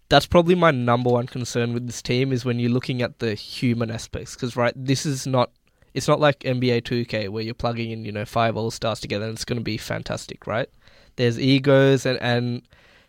[0.09, 3.35] that's probably my number one concern with this team is when you're looking at the
[3.35, 5.51] human aspects because right this is not
[5.95, 9.25] it's not like NBA 2K where you're plugging in you know five all stars together
[9.25, 10.69] and it's going to be fantastic right
[11.17, 12.63] there's egos and and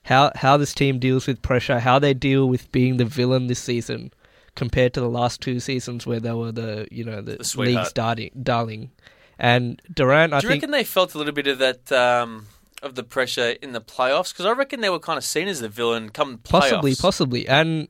[0.03, 3.59] how how this team deals with pressure how they deal with being the villain this
[3.59, 4.11] season
[4.55, 7.91] compared to the last two seasons where they were the you know the, The league's
[7.91, 8.91] darling, darling
[9.37, 12.47] and Durant I Do you think reckon they felt a little bit of that um,
[12.81, 14.31] of the pressure in the playoffs?
[14.31, 16.49] Because I reckon they were kind of seen as the villain come playoffs.
[16.49, 17.87] Possibly, possibly, and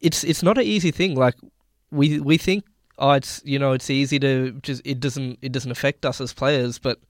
[0.00, 1.14] it's it's not an easy thing.
[1.14, 1.34] Like
[1.90, 2.64] we we think,
[2.98, 6.32] oh, it's you know, it's easy to just it doesn't it doesn't affect us as
[6.32, 7.00] players, but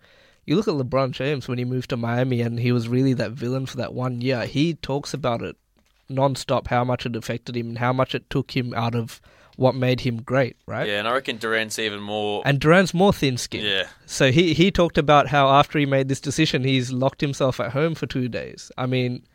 [0.45, 3.33] you look at LeBron James when he moved to Miami and he was really that
[3.33, 4.47] villain for that one year.
[4.47, 5.57] He talks about it
[6.09, 9.21] non-stop how much it affected him and how much it took him out of
[9.57, 10.87] what made him great, right?
[10.87, 12.43] Yeah, and I reckon Durant's even more.
[12.45, 13.65] And Durant's more thin-skinned.
[13.65, 17.59] yeah, So he he talked about how after he made this decision, he's locked himself
[17.59, 18.71] at home for two days.
[18.77, 19.27] I mean,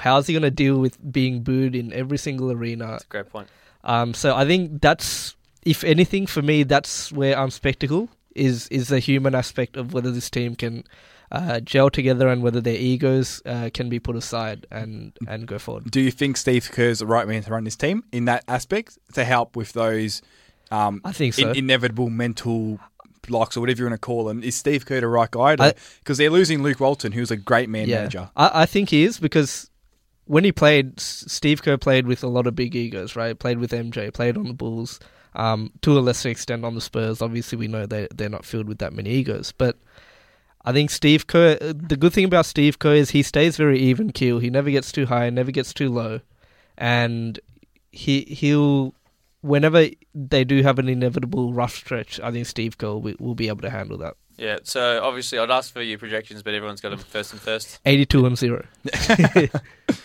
[0.00, 2.86] how's he going to deal with being booed in every single arena?
[2.86, 3.48] that's a great point.
[3.84, 8.88] Um, so I think that's, if anything, for me, that's where I'm spectacle is is
[8.88, 10.84] the human aspect of whether this team can
[11.30, 15.58] uh, gel together and whether their egos uh, can be put aside and and go
[15.58, 15.90] forward.
[15.90, 18.98] Do you think Steve Kerr's the right man to run this team in that aspect
[19.14, 20.22] to help with those
[20.70, 21.50] um, I think so.
[21.50, 22.80] in- inevitable mental
[23.22, 24.42] blocks or whatever you want to call them?
[24.42, 25.56] Is Steve Kerr the right guy?
[26.00, 28.30] Because they're losing Luke Walton, who's a great man manager.
[28.36, 29.70] I, I think he is because
[30.24, 33.38] when he played, Steve Kerr played with a lot of big egos, right?
[33.38, 34.98] Played with MJ, played on the Bulls,
[35.34, 37.22] um, to a lesser extent on the Spurs.
[37.22, 39.76] Obviously, we know they they're not filled with that many egos, but
[40.64, 41.58] I think Steve Kerr.
[41.60, 44.38] uh, The good thing about Steve Kerr is he stays very even keel.
[44.38, 46.20] He never gets too high, never gets too low,
[46.78, 47.38] and
[47.90, 48.94] he he'll
[49.40, 53.48] whenever they do have an inevitable rough stretch, I think Steve Kerr will, will be
[53.48, 54.14] able to handle that.
[54.38, 54.58] Yeah.
[54.62, 57.80] So obviously, I'd ask for your projections, but everyone's got them first and first.
[57.86, 58.64] Eighty-two and zero.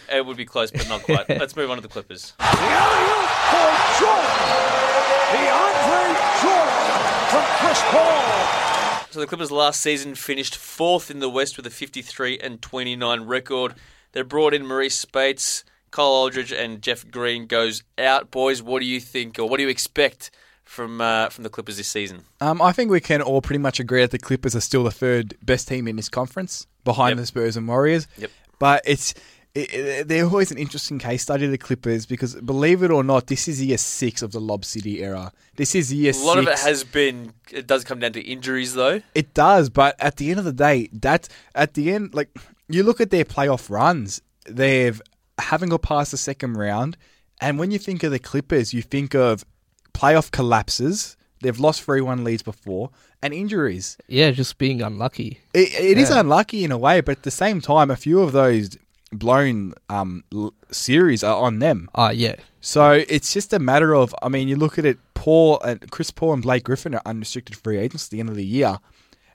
[0.09, 1.27] It would be close, but not quite.
[1.29, 2.33] Let's move on to the Clippers.
[2.37, 4.87] The alley-oop for Jordan.
[5.31, 6.05] DeAndre
[6.41, 9.06] Jordan from Chris Paul.
[9.12, 13.21] So the Clippers last season finished fourth in the West with a 53 and 29
[13.21, 13.76] record.
[14.12, 18.32] They brought in Marreese Speights, Kyle Aldridge, and Jeff Green goes out.
[18.32, 20.32] Boys, what do you think, or what do you expect
[20.63, 22.23] from uh, from the Clippers this season?
[22.41, 24.91] Um, I think we can all pretty much agree that the Clippers are still the
[24.91, 27.17] third best team in this conference, behind Yep.
[27.19, 28.08] the Spurs and Warriors.
[28.17, 28.32] Yep.
[28.60, 29.13] But it's
[29.57, 33.27] it, it- they're always an interesting case study, the Clippers, because believe it or not,
[33.27, 35.31] this is year six of the Lob City era.
[35.55, 36.47] This is year A lot six.
[36.47, 37.33] of it has been.
[37.51, 39.01] It does come down to injuries, though.
[39.15, 42.29] It does, but at the end of the day, that at the end, like
[42.69, 45.01] you look at their playoff runs, they've
[45.39, 46.97] haven't got past the second round,
[47.41, 49.45] and when you think of the Clippers, you think of
[49.93, 51.15] playoff collapses.
[51.41, 52.89] They've lost three-one leads before,
[53.21, 53.95] and injuries.
[54.07, 55.39] Yeah, just being unlucky.
[55.53, 56.21] It, it is Yeah.
[56.21, 58.75] unlucky in a way, but at the same time, a few of those
[59.11, 61.89] blown um, l- series are on them.
[61.95, 62.35] Ah, yeah.
[62.61, 64.97] So it's just a matter of, I mean, you look at it.
[65.13, 68.35] Paul and Chris Paul and Blake Griffin are unrestricted free agents at the end of
[68.35, 68.79] the year,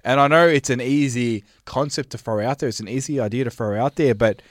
[0.05, 2.69] and I know it's an easy concept to throw out there.
[2.69, 4.43] It's an easy idea to throw out there, but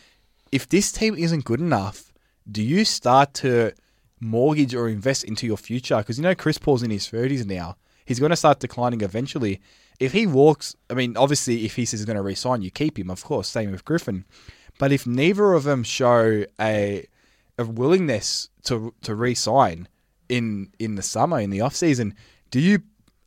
[0.52, 2.12] if this team isn't good enough,
[2.52, 3.72] do you start to
[4.20, 5.98] mortgage or invest into your future?
[5.98, 7.78] Because you know Chris Paul's in his thirties now.
[8.06, 9.62] He's going to start declining eventually.
[10.00, 13.00] If he walks, I mean, obviously, if he says he's going to resign, you keep
[13.00, 13.48] him, of course.
[13.48, 14.26] Same with Griffin.
[14.80, 17.06] But if neither of them show a
[17.58, 19.88] a willingness to to re-sign
[20.30, 22.16] in in the summer in the off season,
[22.50, 22.82] do you?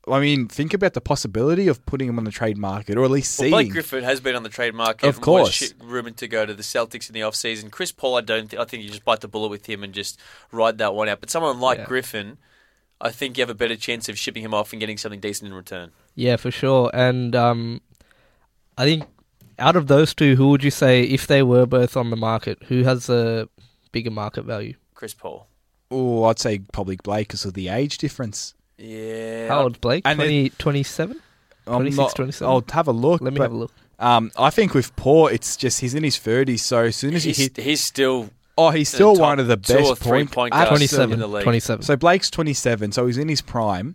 [0.07, 3.11] I mean, think about the possibility of putting him on the trade market, or at
[3.11, 3.51] least Well, seeing.
[3.53, 5.07] Blake Griffin has been on the trade market.
[5.09, 5.73] Of course.
[5.83, 7.71] rumoured to go to the Celtics in the off season.
[7.71, 8.51] Chris Paul, I don't.
[8.51, 10.21] Th- I think you just bite the bullet with him and just
[10.53, 11.21] ride that one out.
[11.21, 11.85] But someone like Yeah.
[11.87, 12.37] Griffin,
[13.01, 15.49] I think you have a better chance of shipping him off and getting something decent
[15.49, 15.91] in return.
[16.15, 16.91] Yeah, for sure.
[16.93, 17.81] And um,
[18.77, 19.05] I think
[19.59, 22.59] out of those two, who would you say, if they were both on the market,
[22.65, 23.49] who has a
[23.93, 24.75] bigger market value?
[24.95, 25.47] Chris Paul.
[25.91, 28.55] oh, I'd say probably Blake because of the age difference.
[28.79, 29.49] Yeah.
[29.49, 30.03] How old Blake?
[30.05, 31.21] And then- 20, 27?
[31.67, 32.53] I'm 26, not- 27?
[32.53, 33.21] I'll have a look.
[33.21, 33.73] Let me but, have a look.
[33.99, 37.25] Um, I think with Paul, it's just he's in his thirties, so as soon as
[37.25, 39.97] you He's, hit, he's still oh, he's still top one of the two best or
[39.97, 41.15] three point, point guards absolutely.
[41.15, 41.35] in the 27.
[41.35, 41.45] league.
[41.45, 41.83] 27.
[41.85, 43.95] So Blake's 27, so he's in his prime,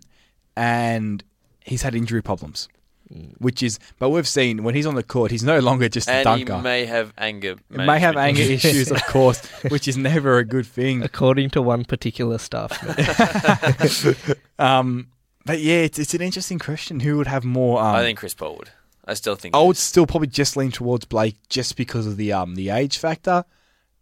[0.56, 1.22] and
[1.64, 2.68] he's had injury problems,
[3.12, 3.34] Mm.
[3.38, 3.80] which is.
[3.98, 6.56] But we've seen when he's on the court, he's no longer just a dunker.
[6.56, 7.56] he may have anger.
[7.70, 11.02] He may have anger issues, of course, which is never a good thing.
[11.02, 12.70] According to one particular staff.
[14.58, 15.08] Um,
[15.46, 17.00] but yeah, it's, it's an interesting question.
[17.00, 17.80] Who would have more?
[17.80, 18.70] Um, I think Chris Paul would.
[19.06, 19.56] I still think.
[19.56, 19.82] I would is.
[19.82, 23.44] still probably just lean towards Blake just because of the um the age factor.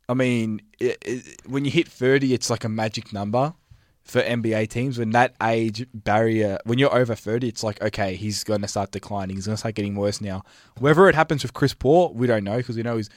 [0.08, 3.54] I mean, it, it, when you hit thirty, it's like a magic number
[4.08, 4.98] for NBA teams.
[4.98, 8.90] When that age barrier, when you're over thirty, it's like okay, he's going to start
[8.90, 9.36] declining.
[9.36, 10.42] He's going to start getting worse now.
[10.78, 13.10] Whether it happens with Chris Paul, we don't know because we know his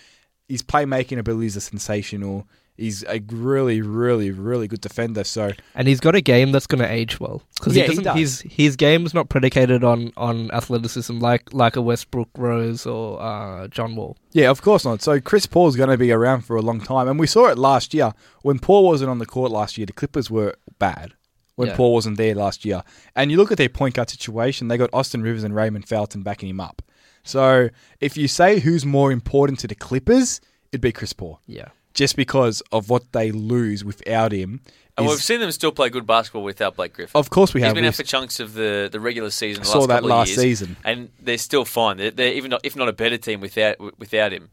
[0.47, 2.47] his playmaking abilities are sensational.
[2.81, 5.23] He's a really, really, really good defender.
[5.23, 7.43] So and he's got a game that's going to age well.
[7.57, 8.15] Because Yeah, he he does.
[8.17, 13.67] his, his game's not predicated on, on athleticism like, like a Westbrook Rose or uh,
[13.67, 14.17] John Wall.
[14.31, 15.01] Yeah, of course not.
[15.01, 17.57] So Chris Paul's going to be around for a long time, and we saw it
[17.57, 19.85] last year when Paul wasn't on the court last year.
[19.85, 21.13] The Clippers were bad
[21.55, 21.75] when Yeah.
[21.75, 22.81] Paul wasn't there last year,
[23.15, 24.67] and you look at their point guard situation.
[24.69, 26.81] They got Austin Rivers and Raymond Felton backing him up.
[27.23, 30.41] So if you say who's more important to the Clippers,
[30.71, 31.67] it'd be Chris Paul, Yeah.
[31.93, 34.61] Just because of what they lose without him.
[34.97, 37.17] And is- we've seen them still play good basketball without Blake Griffin.
[37.17, 37.75] of course, we He's have.
[37.75, 39.63] been out We've- for chunks of the, the regular season.
[39.63, 40.75] I saw last that couple of last years, season.
[40.83, 41.97] and they're still fine.
[41.97, 44.49] They're, they're even not, if not a better team without without him.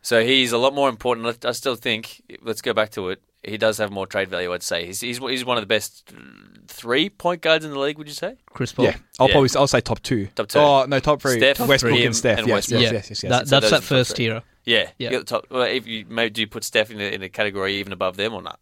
[0.00, 1.26] So he's a lot more important.
[1.44, 2.22] I I still think.
[2.42, 3.20] Let's go back to it.
[3.44, 4.52] He does have more trade value.
[4.52, 6.12] I'd say he's he's, he's one of the best
[6.68, 7.98] three point guards in the league.
[7.98, 8.36] Would you say?
[8.46, 8.86] Chris Paul.
[8.86, 9.32] Yeah, I'll Yeah.
[9.34, 10.26] probably I'll say top two.
[10.34, 10.58] Top two.
[10.58, 11.38] Oh no, top three.
[11.38, 12.38] Steph, Westbrook him, and Steph.
[12.38, 12.80] and yes, Westbrook.
[12.82, 12.96] yes, Yeah.
[12.98, 13.30] yes, yes, yes.
[13.30, 14.26] That, So that's that are the first three.
[14.26, 14.42] tier.
[14.64, 14.90] Yeah.
[14.98, 15.10] Yeah.
[15.10, 17.22] You got the top, well, if you maybe do you put Steph in a, in
[17.22, 18.58] a category even above them or not?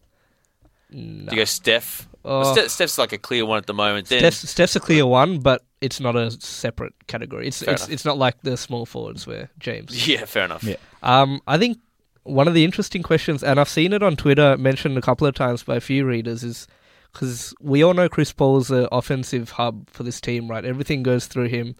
[0.91, 2.09] Do you go Steph?
[2.23, 2.53] Well, Oh.
[2.53, 4.09] Steph- Steph's like a clear one at the moment.
[4.09, 7.47] Then Steph's, Steph's a clear one, but it's not a separate category.
[7.47, 7.93] It's Fair it's enough.
[7.93, 10.07] it's not like the small forwards where James.
[10.09, 10.63] yeah, fair enough.
[10.65, 10.77] Yeah.
[11.03, 11.79] Um, I think
[12.25, 15.35] one of the interesting questions, and I've seen it on Twitter mentioned a couple of
[15.35, 16.67] times by a few readers, is
[17.13, 20.65] because we all know Chris Paul's the offensive hub for this team, right?
[20.65, 21.75] Everything goes through him.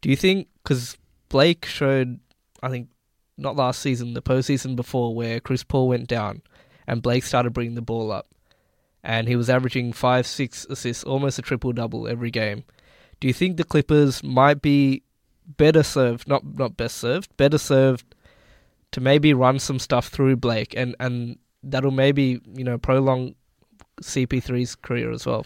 [0.00, 0.96] Do you think because
[1.28, 2.18] Blake showed,
[2.62, 2.88] I think,
[3.36, 6.42] not last season, the postseason before, where Chris Paul went down
[6.86, 8.28] and Blake started bringing the ball up,
[9.02, 12.64] and he was averaging five, six assists, almost a triple double every game.
[13.20, 15.02] Do you think the Clippers might be
[15.46, 18.14] better served, not not best served, better served
[18.92, 23.34] to maybe run some stuff through Blake and, and that'll maybe, you know, prolong
[24.02, 25.44] CP3's career as well.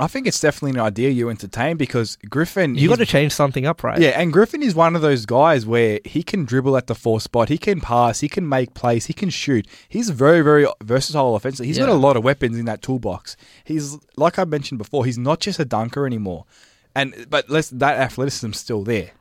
[0.00, 2.74] I think it's definitely an idea you entertain because Griffin.
[2.74, 4.00] You got to change something up, right?
[4.00, 7.20] Yeah, and Griffin is one of those guys where he can dribble at the four
[7.20, 9.66] spot, he can pass, he can make plays, he can shoot.
[9.88, 11.66] He's very, very versatile offensively.
[11.66, 13.36] He's got a lot of weapons in that toolbox.
[13.64, 16.46] He's like I mentioned before, he's not just a dunker anymore.
[16.94, 19.12] And but let's, that athleticism's still there.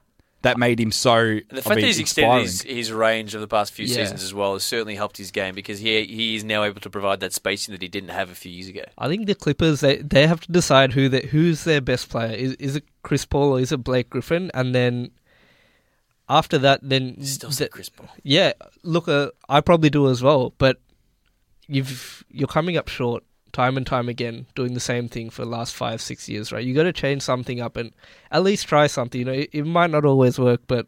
[0.44, 1.16] That made him so.
[1.18, 3.86] And the I fact mean, that he's extended his, his range of the past few
[3.86, 3.98] Yeah.
[3.98, 6.90] seasons as well has certainly helped his game because he he is now able to
[6.90, 8.84] provide that spacing that he didn't have a few years ago.
[8.98, 12.34] I think the Clippers they they have to decide who they, who's their best player.
[12.34, 14.50] Is is it Chris Paul or is it Blake Griffin?
[14.56, 15.12] And then
[16.28, 18.08] after that, then Still the- say Chris Paul.
[18.24, 20.54] yeah, look, uh, I probably do as well.
[20.58, 20.80] But
[21.68, 25.50] you've you're coming up short time and time again, doing the same thing for the
[25.52, 26.64] last five six years, right?
[26.66, 27.92] You got to change something up and
[28.32, 29.20] at least try something.
[29.20, 30.88] You know, it, it might not always work, but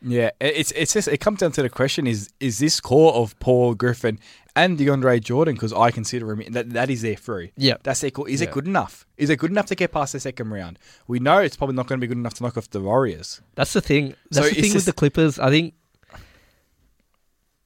[0.00, 3.12] Yeah, it- it's it's just it comes down to the question: is is this core
[3.14, 4.18] of Paul Griffin
[4.54, 5.54] and DeAndre Jordan?
[5.54, 7.52] Because I consider him that that is their three.
[7.56, 7.76] Yeah.
[7.82, 8.28] that's their core.
[8.28, 9.06] Is it good enough?
[9.16, 10.78] Is it good enough to get past the second round?
[11.08, 13.40] We know it's probably not going to be good enough to knock off the Warriors.
[13.56, 14.10] That's the thing.
[14.32, 15.38] So That's the it's thing with the Clippers.
[15.40, 15.74] I think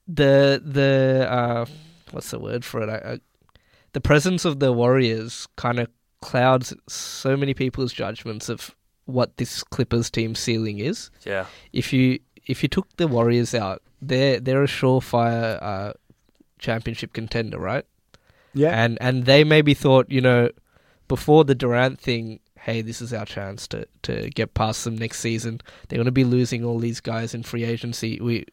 [0.07, 1.65] the the uh,
[2.11, 2.89] what's the word for it?
[2.89, 3.19] I, I,
[3.93, 5.87] the presence of the Warriors kind of
[6.21, 8.75] clouds so many people's judgments of
[9.05, 11.09] what this Clippers team ceiling is.
[11.25, 11.45] Yeah.
[11.71, 15.93] If you if you took the Warriors out, they're they're a surefire uh,
[16.59, 17.85] championship contender, right?
[18.53, 20.49] Yeah, and and they maybe thought, you know,
[21.07, 25.19] before the Durant thing, hey, this is our chance to to get past them next
[25.19, 25.61] season.
[25.87, 28.19] They're going to be losing all these guys in free agency.
[28.21, 28.45] We,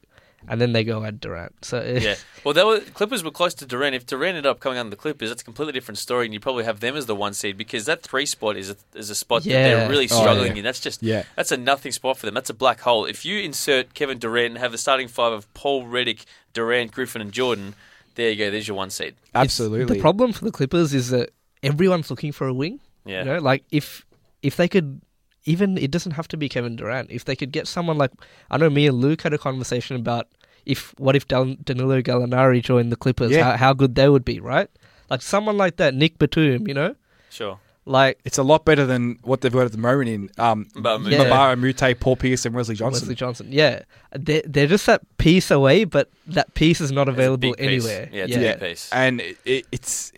[0.51, 1.65] and then they go at Durant.
[1.65, 2.17] So Yeah.
[2.45, 3.95] Well, they were, Clippers were close to Durant.
[3.95, 6.41] If Durant ended up coming under the Clippers, that's a completely different story, and you
[6.41, 9.15] probably have them as the one seed because that three spot is a, is a
[9.15, 10.59] spot that they're really Oh, struggling yeah.
[10.59, 10.65] in.
[10.65, 11.25] That's just Yeah.
[11.37, 12.35] that's a nothing spot for them.
[12.35, 13.05] That's a black hole.
[13.05, 17.21] If you insert Kevin Durant and have the starting five of Paul Redick, Durant, Griffin,
[17.21, 17.75] and Jordan,
[18.15, 18.51] there you go.
[18.51, 19.09] There's your one seed.
[19.09, 19.97] It's- absolutely.
[19.97, 21.31] The problem for the Clippers is that
[21.63, 22.81] everyone's looking for a wing.
[23.05, 23.19] Yeah.
[23.21, 24.05] You know, like if
[24.43, 25.03] if they could.
[25.47, 27.11] Even it doesn't have to be Kevin Durant.
[27.11, 28.11] If they could get someone like
[28.51, 30.29] I know me and Luke had a conversation about
[30.71, 33.45] if what if Dan- Danilo Gallinari joined the Clippers, Yeah.
[33.53, 34.69] how, how good they would be, right?
[35.11, 36.95] Like someone like that, Nick Batum, you know,
[37.31, 37.59] Sure.
[37.85, 41.11] like it's a lot better than what they've got at the moment in um, Mbama.
[41.11, 41.25] Yeah.
[41.25, 43.03] Mabara, Mute, Paul Pierce, and Wesley Johnson.
[43.03, 43.49] Wesley Johnson.
[43.51, 47.41] Yeah, they're, they're just that piece away, but that piece is not It's a available
[47.51, 47.67] big piece.
[47.87, 48.09] anywhere.
[48.13, 48.91] Yeah, it's a yeah, big piece.
[48.93, 50.13] and it, it, it's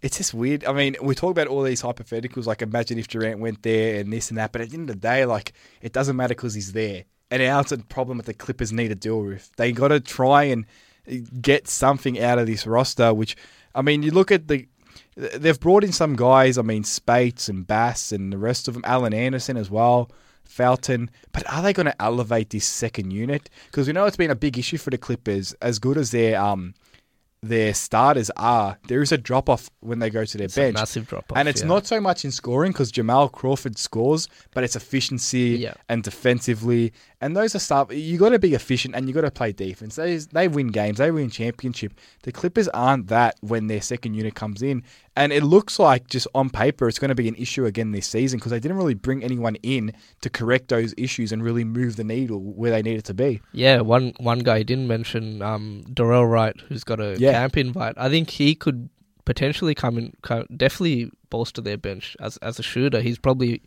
[0.00, 0.64] it's just weird.
[0.64, 4.12] I mean, we talk about all these hypotheticals, like imagine if Durant went there and
[4.12, 6.54] this and that, but at the end of the day, like it doesn't matter because
[6.54, 7.04] he's there.
[7.30, 9.50] And it's a problem that the Clippers need to deal with.
[9.56, 10.66] They got to try and
[11.40, 13.12] get something out of this roster.
[13.12, 13.36] Which,
[13.74, 14.66] I mean, you look at the.
[15.16, 16.58] They've brought in some guys.
[16.58, 18.82] I mean, Speights and Bass and the rest of them.
[18.86, 20.10] Alan Anderson as well.
[20.44, 23.48] Felton, but are they going to elevate this second unit?
[23.66, 25.54] Because we know it's been a big issue for the Clippers.
[25.62, 26.74] As good as their um
[27.42, 30.60] their starters are, there is a drop off when they go to their It's a
[30.60, 30.74] bench.
[30.76, 31.66] massive drop-off, and it's yeah.
[31.66, 35.74] not so much in scoring because Jamal Crawford scores, but it's efficiency Yeah.
[35.88, 36.92] and defensively.
[37.24, 39.96] And those are stuff you got to be efficient and you got to play defense.
[39.96, 41.92] They they win games, they win championship.
[42.22, 44.82] The Clippers aren't that when their second unit comes in,
[45.16, 48.06] and it looks like just on paper it's going to be an issue again this
[48.06, 51.96] season because they didn't really bring anyone in to correct those issues and really move
[51.96, 53.40] the needle where they need it to be.
[53.52, 57.32] Yeah, one one guy didn't mention, um, Dorell Wright, who's got a Yeah.
[57.32, 57.94] camp invite.
[57.96, 58.90] I think he could
[59.24, 60.12] potentially come in,
[60.54, 63.00] definitely bolster their bench as as a shooter.
[63.00, 63.62] He's probably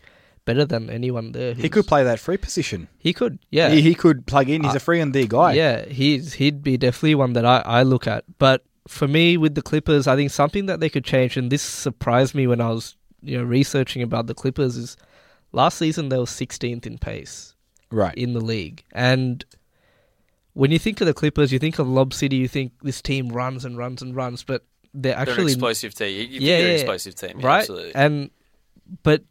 [0.47, 1.53] better than anyone there.
[1.53, 2.87] He could play that free position.
[2.97, 3.37] He could.
[3.51, 3.69] Yeah.
[3.69, 4.63] He, he could plug in.
[4.63, 5.53] He's Uh, a free and D guy.
[5.53, 8.23] Yeah, he's he'd be definitely one that I, I look at.
[8.39, 11.61] But for me, with the Clippers, I think something that they could change, and this
[11.61, 14.97] surprised me when I was you know researching about the Clippers, is
[15.51, 17.53] last season they were 16th in pace
[17.91, 18.15] Right.
[18.15, 19.43] in the league, and
[20.53, 23.29] when you think of the Clippers, you think of Lob City, you think this team
[23.29, 26.07] runs and runs and runs, but they're They're an actually explosive team.
[26.15, 27.59] You, you think Yeah, they're an yeah, explosive team, yeah, right?
[27.59, 27.93] Absolutely.
[27.95, 28.31] And
[29.03, 29.21] but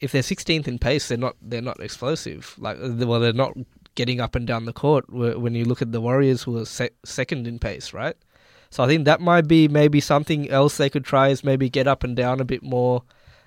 [0.00, 2.54] if they're 16th in pace, they're not they're not explosive.
[2.58, 3.54] Like uh, well, they're not
[3.94, 5.10] getting up and down the court.
[5.10, 8.16] When you look at the Warriors, who are se- second in pace, right?
[8.70, 11.86] So I think that might be maybe something else they could try is maybe get
[11.86, 13.02] up and down a bit more.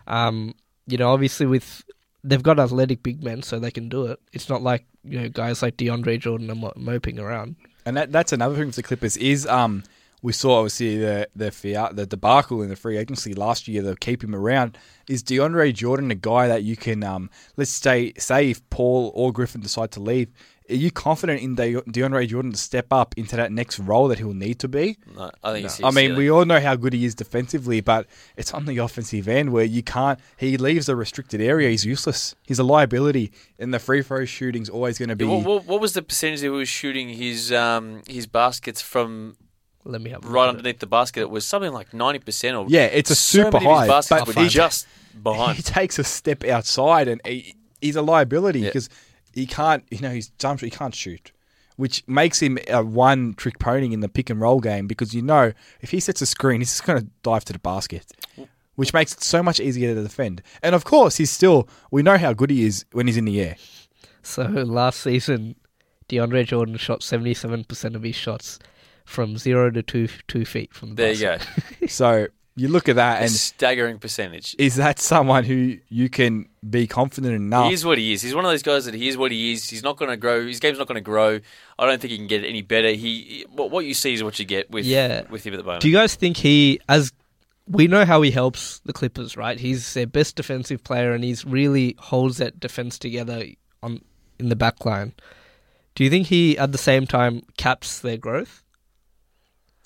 [0.07, 0.55] Um,
[0.87, 1.83] you know, obviously with
[2.23, 4.19] they've got athletic big men, so they can do it.
[4.33, 7.55] It's not like you know guys like DeAndre Jordan are mo- moping around.
[7.85, 9.83] And that, that's another thing with the Clippers is um
[10.21, 13.95] we saw obviously the the fia- the debacle in the free agency last year to
[13.95, 14.77] keep him around.
[15.09, 19.33] Is DeAndre Jordan a guy that you can um let's say say if Paul or
[19.33, 20.29] Griffin decide to leave,
[20.69, 24.19] are you confident in De- DeAndre Jordan to step up into that next role that
[24.19, 24.97] he'll need to be?
[25.15, 28.05] no, I think it's I mean, we all know how good he is defensively, but
[28.37, 30.19] it's on the offensive end where you can't.
[30.37, 31.69] He leaves a restricted area.
[31.69, 32.35] He's useless.
[32.45, 35.25] He's a liability, and the free throw shooting's always going to be.
[35.25, 39.37] What, what, what was the percentage that he was shooting his um, his baskets from
[39.85, 40.49] Let me have right it.
[40.49, 41.21] underneath the basket.
[41.21, 43.79] It was something like ninety percent or Yeah, it's a so super many of his
[43.79, 44.87] high, baskets but he- just
[45.23, 45.57] behind.
[45.57, 48.69] He takes a step outside, and he, he's a liability Yeah.
[48.69, 48.89] because
[49.33, 49.83] he can't.
[49.89, 50.59] You know, he's jump.
[50.61, 51.31] He can't shoot,
[51.77, 55.21] which makes him a one trick pony in the pick and roll game because you
[55.21, 58.05] know if he sets a screen, he's just going to dive to the basket,
[58.75, 60.41] which makes it so much easier to defend.
[60.61, 61.69] And of course, he's still.
[61.89, 63.55] We know how good he is when he's in the air.
[64.23, 65.55] So last season,
[66.09, 68.59] DeAndre Jordan shot 77% of his shots
[69.09, 71.37] from zero to two two feet from the There you go.
[71.87, 74.53] So you look at that, A and staggering percentage.
[74.59, 77.67] is that someone who you can be confident enough?
[77.69, 78.21] He is what he is.
[78.21, 79.69] He's one of those guys that he is what he is.
[79.69, 80.45] He's not going to grow.
[80.45, 81.39] His game's not going to grow.
[81.77, 82.89] I don't think he can get any better.
[82.91, 85.23] He what, what you see is what you get with Yeah.
[85.29, 85.81] with him at the moment.
[85.83, 87.13] Do you guys think he, as
[87.65, 89.57] we know how he helps the Clippers, right?
[89.59, 93.45] He's their best defensive player, and he's really holds that defense together
[93.81, 94.01] on
[94.37, 95.13] in the back line.
[95.95, 98.63] Do you think he, at the same time, caps their growth?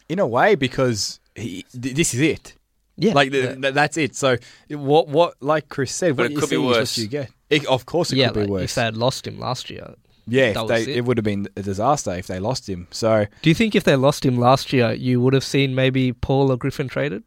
[0.09, 2.55] In a way because he, th- this is it.
[2.95, 3.55] Yeah, like the, yeah.
[3.55, 4.15] th- that's it.
[4.15, 4.37] So
[4.69, 6.97] what what like Chris said, But what it you could be see is what worse.
[6.97, 7.31] you get.
[7.49, 8.63] It, of course, it yeah, could be like, worse.
[8.63, 9.95] if they had lost him last year.
[10.27, 10.97] yeah, that if was they, it.
[10.97, 11.05] it.
[11.05, 12.87] would have been a disaster if they lost him.
[12.91, 16.13] So Do you think if they lost him last year, you would have seen maybe
[16.13, 17.23] Paul or Griffin traded?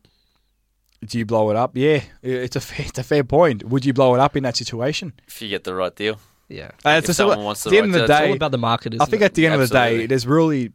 [1.04, 1.76] do you blow it up?
[1.76, 3.64] Yeah, it's a fair, it's a fair point.
[3.64, 5.12] Would you blow it up in that situation?
[5.28, 7.76] if you get the right deal, Yeah, Uh, if it's just- someone wants at the
[7.76, 8.94] the end right of the deal, it's day, all about the market.
[8.94, 9.26] Isn't I think it?
[9.26, 9.98] at the end of the Absolutely.
[9.98, 10.72] day, there's really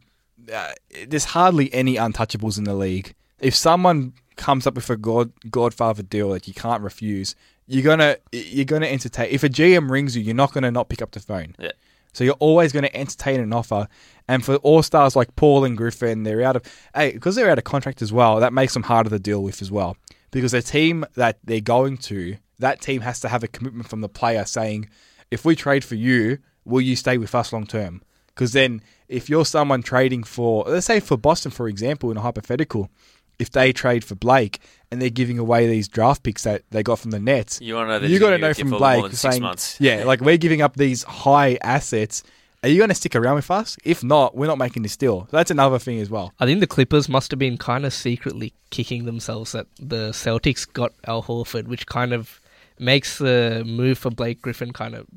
[0.52, 0.72] uh,
[1.06, 3.14] there's hardly any untouchables in the league.
[3.40, 7.34] If someone comes up with a god Godfather deal that you can't refuse,
[7.66, 9.28] you're gonna you're gonna entertain.
[9.30, 11.54] If a GM rings you, you're not gonna not pick up the phone.
[11.58, 11.72] Yeah.
[12.12, 13.88] So you're always going to entertain an offer.
[14.28, 16.62] And for all stars like Paul and Griffin, they're out of
[16.94, 18.40] hey because they're out of contract as well.
[18.40, 19.96] That makes them harder to deal with as well.
[20.30, 24.00] Because the team that they're going to, that team has to have a commitment from
[24.00, 24.88] the player saying,
[25.30, 28.02] if we trade for you, will you stay with us long term?
[28.28, 32.20] Because then, if you're someone trading for, let's say for Boston, for example, in a
[32.20, 32.90] hypothetical,
[33.38, 36.98] if they trade for Blake and they're giving away these draft picks that they got
[36.98, 39.76] from the Nets, You wanna know you got gonna know from Blake saying, months.
[39.80, 42.22] yeah, like we're giving up these high assets.
[42.64, 43.76] Are you going to stick around with us?
[43.84, 45.22] If not, we're not making this deal.
[45.32, 46.32] So that's another thing as well.
[46.38, 50.72] I think the Clippers must have been kind of secretly kicking themselves that the Celtics
[50.72, 52.40] got Al Horford, which kind of
[52.78, 55.08] makes the move for Blake Griffin kind of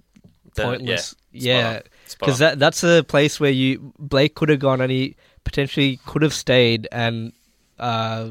[0.55, 1.13] The- pointless.
[1.31, 4.59] yeah, Yeah, spot on, spot because that that's a place where you Blake could have
[4.59, 7.33] gone and he potentially could have stayed, and
[7.79, 8.29] uh,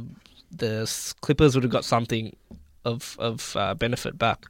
[0.50, 2.36] the Clippers would have got something
[2.84, 4.46] of of uh, benefit back.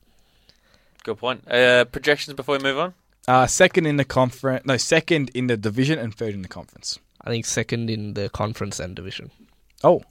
[1.04, 1.50] Good point.
[1.50, 2.94] Uh, projections before we move on.
[3.26, 6.98] Uh, second in the conference, no, second in the division and third in the conference.
[7.22, 9.30] I think second in the conference and division.
[9.82, 10.02] Oh,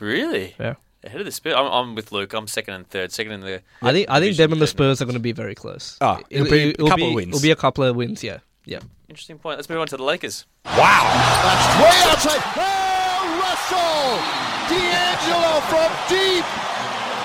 [0.00, 0.54] Really?
[0.58, 0.74] Yeah.
[1.04, 1.54] Ahead of the Spurs.
[1.54, 2.32] I'm, I'm with Luke.
[2.34, 3.12] I'm second and third.
[3.12, 3.62] Second in the.
[3.80, 5.96] I think I think them and the Spurs are going to be very close.
[6.00, 7.28] Ah, it'll be a it'll couple be, of wins.
[7.28, 8.22] It'll be a couple of wins.
[8.22, 8.80] Yeah, yeah.
[9.08, 9.58] Interesting point.
[9.58, 10.46] Let's move on to the Lakers.
[10.64, 11.02] Wow.
[11.42, 12.42] That's way outside.
[12.56, 14.50] Oh, Russell!
[14.70, 16.44] D'Angelo from deep,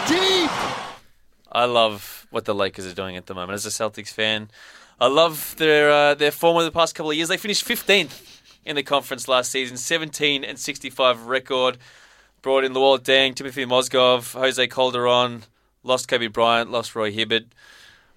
[0.07, 0.51] deep.
[1.51, 3.53] I love what the Lakers are doing at the moment.
[3.53, 4.49] As a Celtics fan,
[4.99, 7.29] I love their uh, their form over the past couple of years.
[7.29, 11.77] They finished 15th in the conference last season, 17 and 65 record.
[12.41, 15.43] Brought in Luol Deng, Timofey Mozgov, Jose Calderon,
[15.83, 17.45] lost Kobe Bryant, lost Roy Hibbert.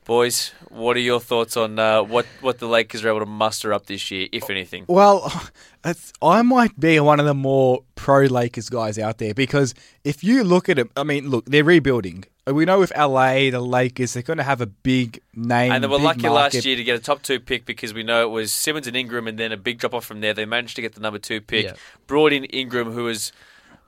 [0.08, 3.74] Boys, what are your thoughts on uh, what what the Lakers are able to muster
[3.74, 4.86] up this year, if anything?
[4.88, 5.30] Well,
[6.22, 10.44] I might be one of the more pro Lakers guys out there because if you
[10.44, 12.24] look at it, I mean, look, they're rebuilding.
[12.46, 15.72] We know with LA, the Lakers, they're going to have a big name.
[15.72, 16.56] And they were lucky market.
[16.56, 18.96] last year to get a top two pick because we know it was Simmons and
[18.96, 20.32] Ingram, and then a big drop off from there.
[20.32, 21.66] They managed to get the number two pick.
[21.66, 21.74] Yeah.
[22.06, 23.30] Brought in Ingram, who was,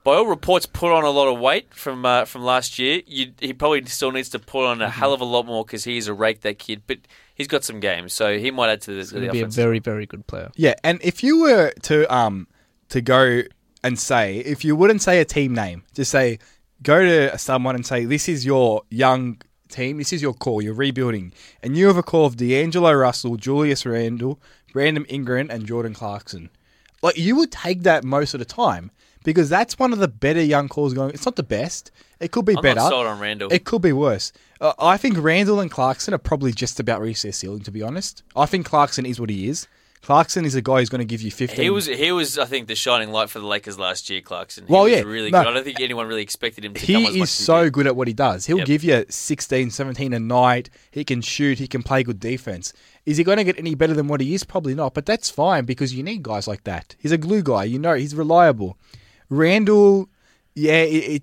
[0.03, 3.03] by all reports, put on a lot of weight from uh, from last year.
[3.07, 4.99] You, he probably still needs to put on a Mm-hmm.
[5.01, 6.83] hell of a lot more because he's a rake that kid.
[6.87, 6.99] But
[7.35, 9.33] he's got some games, so he might add to the, He's to going the to
[9.35, 10.51] be a very very good player.
[10.57, 12.47] Yeah, and if you were to um
[12.89, 13.43] to go
[13.83, 16.39] and say, if you wouldn't say a team name, just say
[16.83, 20.75] go to someone and say this is your young team, this is your core, you're
[20.75, 21.33] rebuilding,
[21.63, 24.41] and you have a core of D'Angelo Russell, Julius Randle,
[24.73, 26.51] Brandon Ingram, and Jordan Clarkson.
[27.03, 28.91] Like you would take that most of the time
[29.25, 31.11] because that's one of the better young calls going.
[31.11, 31.91] It's not the best.
[32.21, 32.81] It could be I'm better.
[32.81, 33.53] not sold on Randle.
[33.53, 34.33] It could be worse.
[34.61, 37.61] Uh, I think Randle and Clarkson are probably just about reached their ceiling.
[37.63, 39.67] To be honest, I think Clarkson is what he is.
[40.03, 41.63] Clarkson is a guy who's going to give you 15.
[41.63, 44.67] he was he was I think the shining light for the Lakers last year, Clarkson.
[44.67, 45.43] He Well, was yeah, really no.
[45.43, 45.49] good.
[45.51, 47.95] I don't think anyone really expected him to come as he is so good at
[47.97, 48.47] what he does.
[48.47, 48.67] He'll Yep.
[48.67, 50.71] give you 16, 17 a night.
[50.91, 51.59] He can shoot.
[51.59, 52.73] He can play good defense.
[53.05, 54.43] Is he going to get any better than what he is?
[54.43, 54.95] Probably not.
[54.95, 56.97] But that's fine because you need guys like that.
[56.99, 57.65] He's a glue guy.
[57.65, 58.79] You know, he's reliable.
[59.31, 60.09] Randle,
[60.55, 61.23] yeah, it,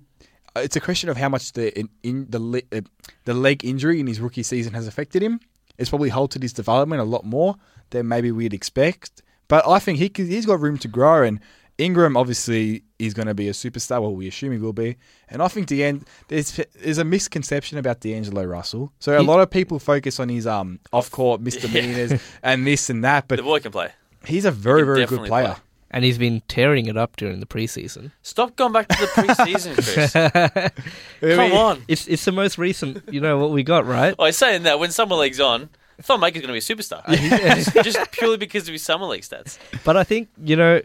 [0.56, 2.80] it's a question of how much the in, in the uh,
[3.24, 5.38] the leg injury in his rookie season has affected him.
[5.76, 7.54] It's probably halted his development a lot more
[7.90, 9.22] than maybe we'd expect.
[9.46, 11.38] But I think he he's got room to grow, and
[11.78, 14.00] Ingram obviously is going to be a superstar.
[14.02, 14.96] Well, we assume he will be.
[15.28, 18.92] And I think Dean, there's there's a misconception about D'Angelo Russell.
[18.98, 22.90] So a He- lot of people focus on his um off court misdemeanors and this
[22.90, 23.92] and that, But the boy can play.
[24.26, 25.54] he's a very very good player.
[25.54, 25.62] play.
[25.90, 28.12] And he's been tearing it up during the preseason.
[28.20, 30.72] Stop going back to the preseason,
[31.20, 31.36] Chris.
[31.36, 31.82] Come on.
[31.88, 34.14] It's it's the most recent, you know what we got, right?
[34.18, 35.70] Oh, he's saying that when summer league's on,
[36.02, 37.04] Thon Maker's going to be a superstar.
[37.56, 39.58] just, just purely because of his summer league stats.
[39.84, 40.80] But I think, you know,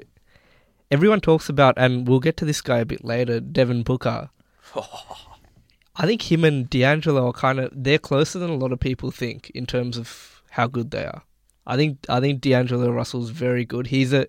[0.89, 4.29] everyone talks about, and we'll get to this guy a bit later, Devin Booker.
[5.95, 9.11] I think him and D'Angelo are kind of they're closer than a lot of people
[9.11, 11.21] think in terms of how good they are.
[11.67, 13.87] I think I think D'Angelo Russell's very good.
[13.87, 14.27] He's a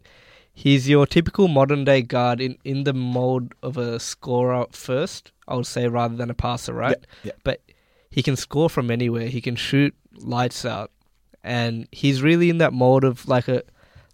[0.55, 5.57] he's your typical modern day guard in, in the mold of a scorer first, I
[5.57, 6.97] would say, rather than a passer, right?
[7.25, 7.33] yeah.
[7.43, 7.61] But
[8.11, 9.27] he can score from anywhere.
[9.27, 10.91] He can shoot lights out,
[11.43, 13.63] and he's really in that mold of like a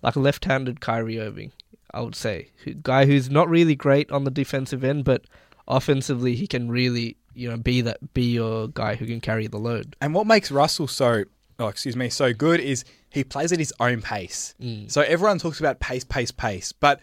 [0.02, 1.52] like a left-handed Kyrie Irving.
[1.92, 5.24] I would say, Who- guy who's not really great on the defensive end, but
[5.68, 9.58] offensively he can really you know be that be your guy who can carry the
[9.58, 9.94] load.
[10.00, 11.24] And what makes Russell so,
[11.58, 14.54] oh, excuse me, so good is he plays at his own pace.
[14.60, 14.90] Mm.
[14.90, 17.00] So everyone talks about pace, pace, pace, but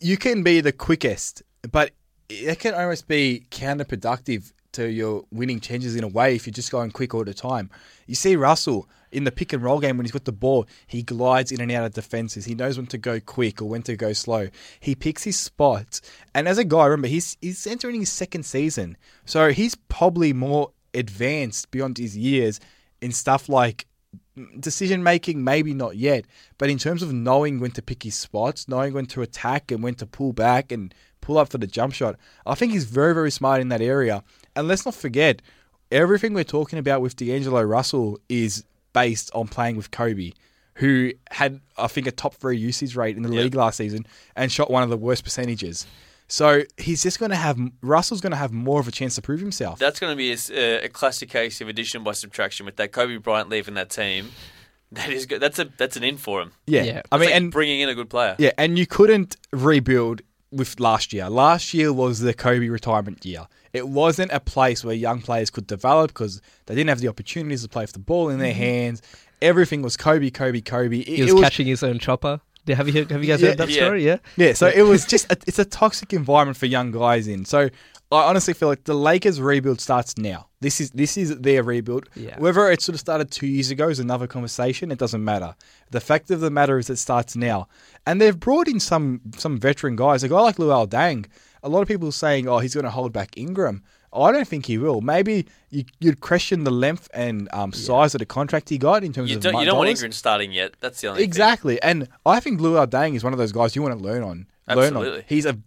[0.00, 1.92] you can be the quickest, but
[2.28, 6.70] it can almost be counterproductive to your winning changes in a way if you're just
[6.70, 7.70] going quick all the time.
[8.06, 11.02] You see Russell in the pick and roll game when he's got the ball, he
[11.02, 12.44] glides in and out of defenses.
[12.44, 14.48] He knows when to go quick or when to go slow.
[14.80, 16.02] He picks his spots.
[16.34, 18.98] And as a guy, remember, he's he's entering his second season.
[19.24, 22.60] So he's probably more advanced beyond his years
[23.00, 23.86] in stuff like
[24.58, 26.24] decision making, maybe not yet,
[26.58, 29.82] but in terms of knowing when to pick his spots, knowing when to attack and
[29.82, 33.14] when to pull back and pull up for the jump shot, I think he's very,
[33.14, 34.22] very smart in that area.
[34.54, 35.42] And let's not forget,
[35.90, 40.32] everything we're talking about with D'Angelo Russell is based on playing with Kobe,
[40.74, 44.52] who had, I think, a top three usage rate in the league last season and
[44.52, 45.86] shot one of the worst percentages.
[46.28, 49.22] So he's just going to have, Russell's going to have more of a chance to
[49.22, 49.78] prove himself.
[49.78, 53.48] That's going to be a classic case of addition by subtraction with that Kobe Bryant
[53.48, 54.30] leaving that team.
[54.92, 55.40] That is good.
[55.40, 56.52] That's a that's an in for him.
[56.66, 56.84] yeah.
[56.84, 57.02] Yeah.
[57.10, 58.36] I mean, like and bringing in a good player.
[58.38, 60.22] Yeah, and you couldn't rebuild
[60.52, 61.28] with last year.
[61.28, 63.48] Last year was the Kobe retirement year.
[63.72, 67.62] It wasn't a place where young players could develop because they didn't have the opportunities
[67.62, 68.60] to play with the ball in their mm-hmm.
[68.60, 69.02] hands.
[69.42, 71.00] Everything was Kobe, Kobe, Kobe.
[71.00, 72.40] It, He was, it was- catching his own chopper.
[72.74, 73.48] Have you heard, have you guys Yeah.
[73.50, 73.76] heard that Yeah.
[73.84, 74.04] story?
[74.04, 74.16] Yeah.
[74.36, 77.44] yeah, so it was just a, it's a toxic environment for young guys in.
[77.44, 77.68] So
[78.12, 80.46] I honestly feel like the Lakers rebuild starts now.
[80.60, 82.08] This is this is their rebuild.
[82.14, 82.38] Yeah.
[82.38, 84.90] Whether it sort of started two years ago is another conversation.
[84.90, 85.54] It doesn't matter.
[85.90, 87.68] The fact of the matter is it starts now,
[88.06, 90.22] and they've brought in some some veteran guys.
[90.22, 91.26] A guy like Luol Deng.
[91.62, 93.82] A lot of people are saying, "Oh, he's going to hold back Ingram."
[94.12, 95.00] I don't think he will.
[95.00, 99.12] Maybe you, you'd question the length and um, size of the contract he got in
[99.12, 99.90] terms You of don't, you don't want.
[99.90, 100.74] Ingram starting yet.
[100.80, 101.28] That's the only thing.
[101.28, 104.22] Exactly, and I think Luol Deng is one of those guys you want to learn
[104.22, 104.46] on.
[104.68, 105.02] Learn on.
[105.02, 105.24] Absolutely.
[105.28, 105.58] He's a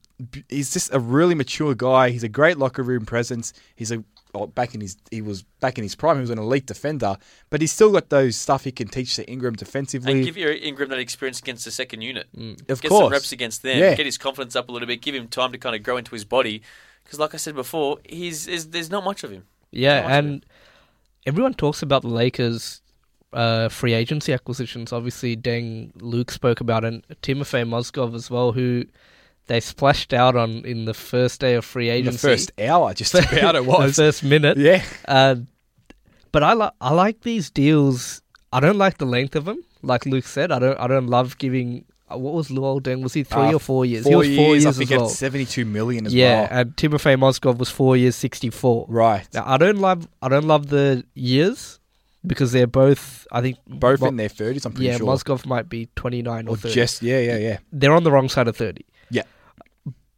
[0.49, 2.09] he's just a really mature guy.
[2.09, 3.53] He's a great locker room presence.
[3.75, 6.17] He's a well, back in his he was back in his prime.
[6.17, 7.17] He was an elite defender,
[7.49, 10.11] but he's still got those stuff he can teach to Ingram defensively.
[10.11, 12.27] And give your Ingram that experience against the second unit.
[12.69, 13.79] of get course, some reps against them.
[13.79, 13.95] Yeah.
[13.95, 15.01] Get his confidence up a little bit.
[15.01, 16.61] Give him time to kind of grow into his body.
[17.09, 19.45] Because, like I said before, he's is, there's not much of him.
[19.71, 20.11] Yeah, Awesome.
[20.11, 20.45] and
[21.25, 22.83] everyone talks about the Lakers'
[23.33, 24.93] uh, free agency acquisitions.
[24.93, 28.85] Obviously, Deng Luke spoke about and Timofey Mozgov as well, who
[29.47, 32.27] they splashed out on in the first day of free in the agency.
[32.27, 33.95] first hour, just about it was.
[33.95, 34.57] the first minute.
[34.59, 35.37] yeah, Uh,
[36.31, 38.21] but I like I like these deals.
[38.53, 39.63] I don't like the length of them.
[39.81, 41.85] Like Luke said, I don't I don't love giving.
[42.11, 43.01] Uh, What was Luol Deng?
[43.03, 44.03] Was he three Uh, or four years?
[44.03, 45.09] Four he was four years, years, I think as well.
[45.09, 46.41] seventy-two million as yeah, well.
[46.51, 48.85] Yeah, and Timofey Mozgov was four years, sixty-four.
[48.89, 51.79] Right, Now I don't love I don't love the years
[52.25, 54.65] because they're both I think both Mo- in their thirties.
[54.65, 55.07] I'm pretty yeah sure.
[55.07, 56.73] Mozgov might be twenty nine or, or 30.
[56.73, 57.57] just yeah, yeah, yeah.
[57.71, 58.85] they're on the wrong side of thirty.
[59.09, 59.23] Yeah.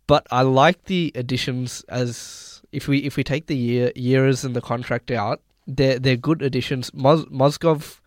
[0.08, 4.56] But I like the additions as if we if we take the year years and
[4.56, 6.92] the contract out, they're they're good additions.
[6.92, 8.00] Moz, Mozgov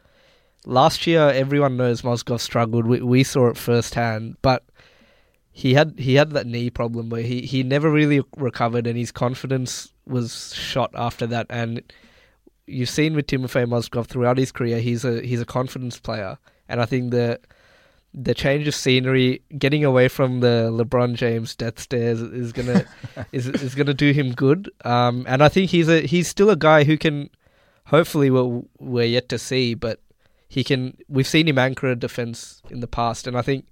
[0.65, 2.87] last year everyone knows Mozgov struggled.
[2.87, 4.65] We we saw it firsthand, but
[5.51, 9.12] he had he had that knee problem where he, he never really recovered and his
[9.12, 11.81] confidence was shot after that and
[12.67, 16.39] you've seen with Timofey Mozgov throughout his career he's a he's a confidence player
[16.69, 17.39] and I think the
[18.15, 22.85] the change of scenery, getting away from the LeBron James death stares is gonna
[23.33, 24.71] is is gonna do him good.
[24.85, 27.29] Um, and I think he's a he's still a guy who can,
[27.87, 30.01] hopefully we're we're yet to see, but
[30.55, 30.96] he can.
[31.09, 33.66] We've seen him anchor a defense in the past, and I think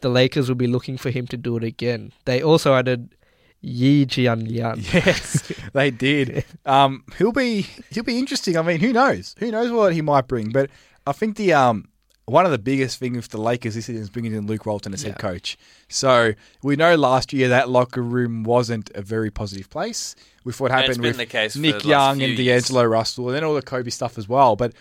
[0.00, 2.12] the Lakers will be looking for him to do it again.
[2.24, 3.16] They also added
[3.60, 4.78] Yi Jian Lian.
[4.94, 6.44] Yes, they did.
[6.64, 8.56] Um, he'll be he'll be interesting.
[8.56, 9.34] I mean, who knows?
[9.40, 10.50] Who knows what he might bring?
[10.50, 10.70] But
[11.04, 11.88] I think the um
[12.26, 14.94] one of the biggest things with the Lakers this season is bringing in Luke Walton
[14.94, 15.58] as head coach.
[15.88, 20.14] So we know last year that locker room wasn't a very positive place
[20.44, 22.68] with what happened with the case Nick Young and years.
[22.68, 24.54] D'Angelo Russell and then all the Kobe stuff as well.
[24.54, 24.74] But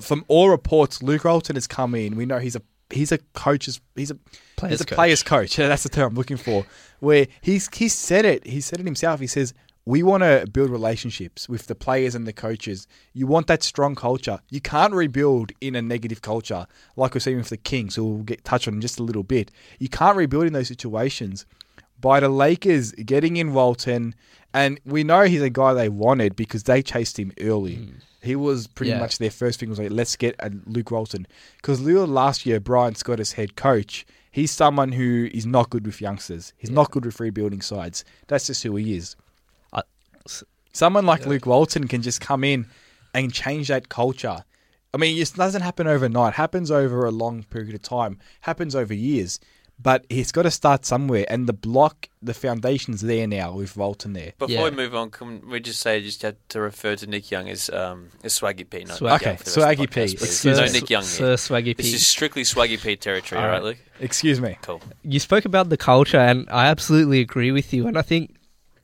[0.00, 2.16] from all reports, Luke Walton has come in.
[2.16, 4.18] We know he's a he's a coach's he's a
[4.56, 4.96] Players he's a coach.
[4.96, 5.58] player's coach.
[5.58, 6.64] Yeah, that's the term I'm looking for.
[7.00, 8.46] Where he's he said it.
[8.46, 9.20] He said it himself.
[9.20, 9.52] He says
[9.84, 12.88] we want to build relationships with the players and the coaches.
[13.12, 14.40] You want that strong culture.
[14.50, 16.66] You can't rebuild in a negative culture
[16.96, 19.22] like we're seeing with the Kings, who we'll get touch on in just a little
[19.22, 19.52] bit.
[19.78, 21.46] You can't rebuild in those situations.
[22.00, 24.14] By the Lakers getting in Walton,
[24.52, 27.76] and we know he's a guy they wanted because they chased him early.
[27.76, 27.90] Hmm.
[28.26, 28.98] He was pretty Yeah.
[29.00, 31.26] much their first thing was like, let's get a Luke Walton.
[31.56, 36.00] Because last year, Byron Scott as head coach, he's someone who is not good with
[36.00, 36.52] youngsters.
[36.58, 38.04] He's not good with rebuilding sides.
[38.28, 39.16] That's just who he is.
[39.72, 39.82] I-
[40.72, 42.66] Someone like Luke Walton can just come in
[43.14, 44.44] and change that culture.
[44.92, 46.34] I mean, it doesn't happen overnight.
[46.34, 48.12] It happens over a long period of time.
[48.12, 49.40] It happens over years.
[49.78, 54.14] But it's got to start somewhere, and the block, the foundation's there now with Walton
[54.14, 54.32] there.
[54.38, 54.64] Before Yeah.
[54.64, 57.68] we move on, can we just say just had to refer to Nick Young as
[57.68, 58.84] um, as Swaggy P?
[58.84, 60.00] Not Swag- Nick Okay, Young for the rest of the Swaggy P.
[60.00, 60.22] podcast, please.
[60.24, 60.72] Excuse no me.
[60.72, 61.34] Nick Young Sir here.
[61.36, 61.94] Swaggy This P.
[61.94, 63.62] is strictly Swaggy P territory, All right, right.
[63.62, 63.78] Luke?
[64.00, 64.56] Excuse me.
[64.62, 64.80] Cool.
[65.02, 67.86] you spoke about the culture, and I absolutely agree with you.
[67.86, 68.34] And I think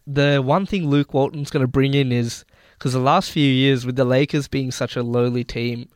[0.07, 2.45] the one thing Luke Walton's going to bring in is
[2.78, 5.88] because the last few years, with the Lakers being such a lowly team,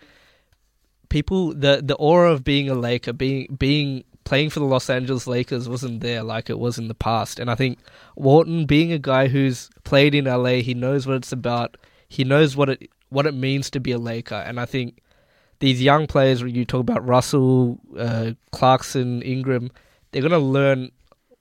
[1.09, 5.27] people the the aura of being a Laker, being being playing for the Los Angeles
[5.27, 7.39] Lakers wasn't there like it was in the past.
[7.39, 7.79] And I think
[8.17, 11.79] Walton, being a guy who's played in LA, he knows what it's about.
[12.09, 15.01] He knows what it what it means to be a Laker, and I think
[15.61, 19.71] these young players, when you talk about Russell, uh, Clarkson, Ingram,
[20.11, 20.91] they're going to learn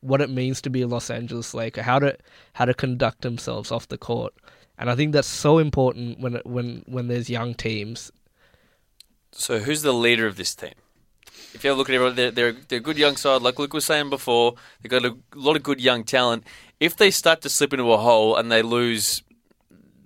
[0.02, 2.16] what it means to be a Los Angeles Laker, how to
[2.54, 4.34] how to conduct themselves off the court,
[4.78, 8.12] and I think that's so important when it, when when there's young teams.
[9.32, 10.76] So who's the leader of this team?
[11.54, 13.42] If you have a look at everyone, they're, they're, they're a good young side.
[13.42, 16.44] Like Luke was saying before, they've got a lot of good young talent.
[16.80, 19.24] If they start to slip into a hole and they lose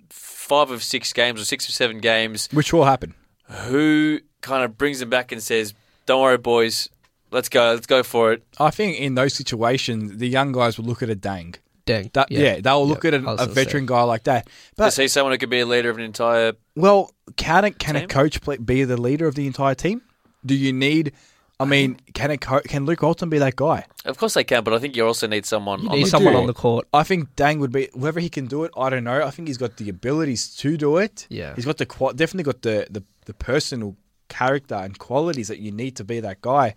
[0.10, 3.16] five of six games or six of seven games, Which will happen.
[3.48, 5.74] who kind of brings them back and says,
[6.06, 6.90] "Don't worry, boys,
[7.32, 10.86] let's go, let's go for it." I think in those situations, the young guys will
[10.86, 11.56] look at a Deng.
[11.86, 12.60] Deng, That, yeah.
[12.62, 13.54] they'll look Yeah, at a, a gonna say.
[13.54, 14.46] veteran guy like that.
[14.46, 17.80] To But see someone who could be a leader of an entire well, can it,
[17.80, 20.02] can a coach play, be the leader of the entire team?
[20.46, 21.14] Do you need?
[21.62, 23.86] I mean, can a can Luke Walton be that guy?
[24.06, 25.82] Of course they can, but I think you also need someone.
[25.82, 26.40] you on need the someone do.
[26.40, 26.88] on the court.
[26.94, 28.72] I think Deng would be whether he can do it.
[28.78, 29.24] I don't know.
[29.26, 31.28] I think he's got the abilities to do it.
[31.30, 31.54] Yeah.
[31.56, 33.98] he's got the qua- definitely got the, the the personal
[34.30, 36.76] character and qualities that you need to be that guy.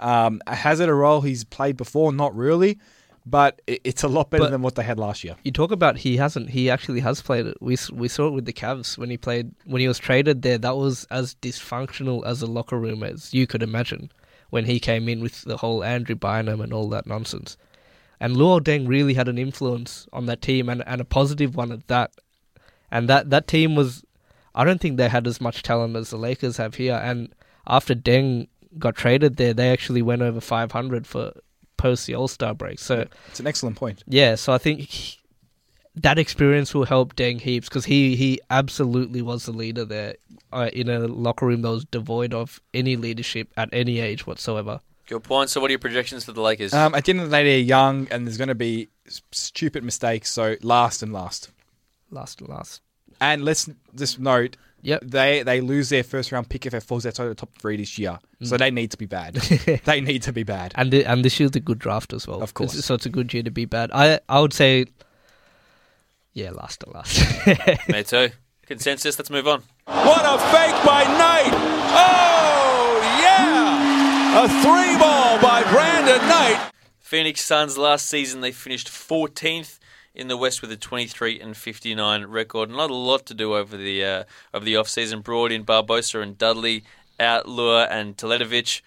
[0.00, 2.12] Um, has it a role he's played before?
[2.12, 2.78] Not really,
[3.26, 5.36] but it's a lot better But- than what they had last year.
[5.44, 6.50] You talk about he hasn't.
[6.50, 7.56] He actually has played it.
[7.60, 10.58] We we saw it with the Cavs when he played when he was traded there.
[10.58, 14.10] That was as dysfunctional as a locker room as you could imagine
[14.50, 17.56] when he came in with the whole Andrew Bynum and all that nonsense.
[18.20, 21.72] And Luol Deng really had an influence on that team and, and a positive one
[21.72, 22.12] at that.
[22.90, 24.04] And that that team was,
[24.54, 27.00] I don't think they had as much talent as the Lakers have here.
[27.02, 27.34] And
[27.66, 28.48] after Deng
[28.78, 31.32] got traded there, they actually went over 500 for
[31.84, 32.78] post the All Star break.
[32.78, 33.06] So.
[33.28, 34.02] It's an excellent point.
[34.06, 35.18] Yeah, so I think he-
[35.96, 40.14] that experience will help Deng heaps because he, he absolutely was the leader there
[40.52, 44.80] uh, in a locker room that was devoid of any leadership at any age whatsoever.
[45.06, 45.50] Good point.
[45.50, 46.72] So, what are your projections for the Lakers?
[46.72, 48.88] Um, at the end of the day, they're young, and there's going to be
[49.32, 50.30] stupid mistakes.
[50.30, 51.50] So last and last.
[52.10, 52.80] Last and last.
[53.20, 55.00] And let's just note Yep.
[55.04, 57.98] they they lose their first round pick if it falls outside the top three this
[57.98, 58.18] year.
[58.42, 58.46] Mm.
[58.46, 59.34] So they need to be bad.
[59.84, 60.72] they need to be bad.
[60.76, 62.42] And the, and this year's a good draft as well.
[62.42, 62.72] Of course.
[62.74, 63.90] It's- so it's a good year to be bad.
[63.92, 64.86] I I would say,
[66.34, 67.18] yeah, last and last.
[67.88, 68.28] Me too.
[68.66, 69.18] Consensus.
[69.18, 69.62] Let's move on.
[69.86, 71.52] What a fake by Knight.
[71.96, 74.44] Oh, yeah.
[74.44, 76.70] A three ball by Brandon Knight.
[76.98, 79.78] Phoenix Suns last season they finished 14th
[80.14, 82.70] in the West with a 23 and 59 record.
[82.70, 85.20] Not a lot to do over the uh, over the off season.
[85.20, 86.84] Brought in Barbosa and Dudley,
[87.18, 88.80] out Leuer and Teletovic.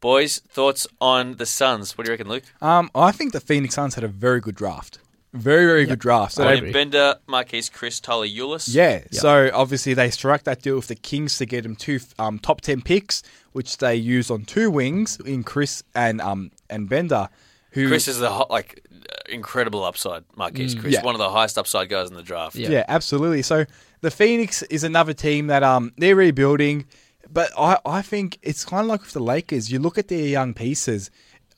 [0.00, 1.98] Boys, thoughts on the Suns?
[1.98, 2.44] What do you reckon, Luke?
[2.62, 5.00] Um, I think the Phoenix Suns had a very good draft.
[5.32, 6.34] Very, very good draft.
[6.34, 6.72] So I they.
[6.72, 8.72] Bender, Marquese Chriss, Tyler Ulis.
[8.72, 12.38] yeah, so obviously they struck that deal with the Kings to get them two um,
[12.38, 13.22] top ten picks,
[13.52, 17.28] which they used on two wings in Chriss and um and Bender.
[17.72, 20.24] Who Chriss is the hot, like uh, incredible upside.
[20.36, 21.02] Marquese Chriss, Yeah.
[21.02, 22.56] one of the highest upside guys in the draft.
[22.56, 22.70] Yeah.
[22.70, 22.84] Yeah.
[22.88, 23.42] absolutely.
[23.42, 23.66] So
[24.00, 26.86] the Phoenix is another team that um they're rebuilding,
[27.30, 29.70] but I I think it's kind of like with the Lakers.
[29.70, 31.10] You look at their young pieces,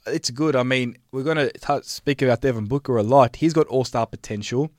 [0.07, 0.57] it's good.
[0.57, 1.51] I mean, we're gonna
[1.83, 3.37] speak about Devin Booker a lot.
[3.37, 4.71] He's got all star potential.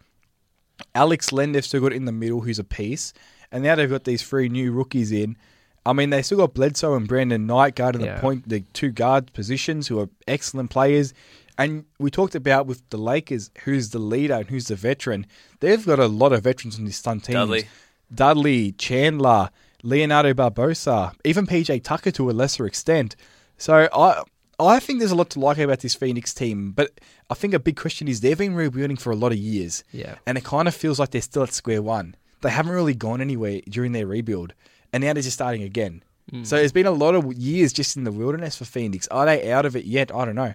[0.96, 3.14] Alex Len they've still got in the middle, who's a piece,
[3.52, 5.38] and now they've got these three new rookies in.
[5.86, 8.16] I mean, they still got Bledsoe and Brandon Knight guarding Yeah.
[8.16, 11.14] the point, the two guard positions, who are excellent players.
[11.58, 15.26] And we talked about with the Lakers, who's the leader and who's the veteran.
[15.60, 17.34] They've got a lot of veterans on this Sun team.
[17.34, 17.68] Dudley.
[18.14, 19.50] Dudley, Chandler,
[19.84, 23.16] Leonardo Barbosa, even PJ Tucker to a lesser extent.
[23.58, 24.24] So I
[24.60, 26.92] I think there's a lot to like about this Phoenix team, but
[27.32, 29.84] I think a big question is they've been rebuilding for a lot of years.
[29.92, 30.16] Yeah.
[30.28, 32.16] And it kind of feels like they're still at square one.
[32.42, 34.54] They haven't really gone anywhere during their rebuild.
[34.94, 36.04] And now they're just starting again.
[36.44, 39.06] So it's been a lot of years just in the wilderness for Phoenix.
[39.10, 40.16] Are they out of it yet?
[40.16, 40.54] I don't know.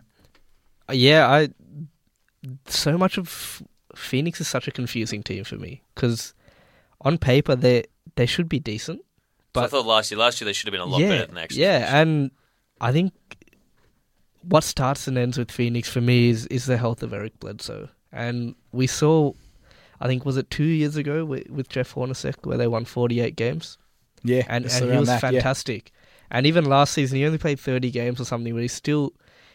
[0.89, 1.49] Uh, Yeah, I.
[2.66, 3.62] So much of
[3.95, 6.32] Phoenix is such a confusing team for me because
[7.03, 7.84] on paper they
[8.14, 9.03] they should be decent,
[9.55, 11.26] So I thought last year, last year they should have been a lot yeah, better
[11.26, 11.62] than actually.
[11.62, 12.30] yeah, and
[12.80, 13.12] I think
[14.43, 17.89] what starts and ends with Phoenix for me is is the health of Eric Bledsoe,
[18.12, 19.32] and we saw,
[20.01, 23.20] I think was it two years ago with, with Jeff Hornacek where they won forty
[23.20, 23.76] eight games,
[24.27, 24.45] Yeah.
[24.49, 25.31] and and he was that, yeah.
[25.31, 25.93] fantastic,
[26.31, 29.12] and even last season he only played thirty games or something, but he's still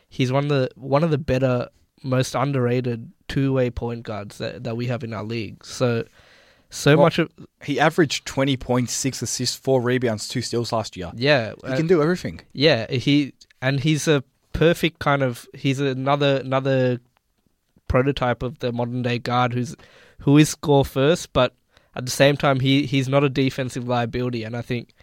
[0.10, 1.70] he's one of the one of the better,
[2.04, 5.64] most underrated two way point guards that that we have in our league.
[5.66, 6.06] So.
[6.74, 7.30] So Well, much of
[7.64, 11.12] He averaged twenty point six assists, 4 rebounds, 2 steals last year.
[11.14, 12.40] yeah, He uh, can do everything.
[12.54, 17.02] Yeah, he and he's a perfect kind of he's another another
[17.90, 19.76] prototype of the modern day guard who's
[20.20, 21.54] who is score first, but
[21.96, 24.44] at the same time he he's not a defensive liability.
[24.44, 24.94] And I think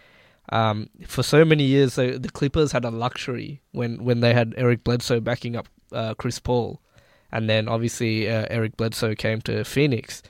[0.51, 4.53] um, for so many years the, the Clippers had a luxury when when they had
[4.57, 6.81] Eric Bledsoe backing up uh, Chris Paul,
[7.31, 10.21] and then obviously uh, Eric Bledsoe came to Phoenix.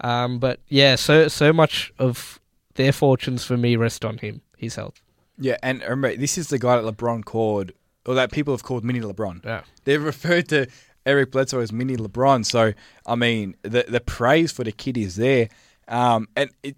[0.00, 2.40] Um, but yeah, so so much of
[2.74, 5.02] their fortunes for me rest on him, his health.
[5.38, 7.72] Yeah, and remember, this is the guy that LeBron called,
[8.06, 9.44] or that people have called Mini LeBron.
[9.44, 9.62] Yeah.
[9.84, 10.68] They've referred to
[11.06, 12.44] Eric Bledsoe as Mini LeBron.
[12.44, 12.72] So,
[13.06, 15.48] I mean, the the praise for the kid is there.
[15.88, 16.76] Um, and it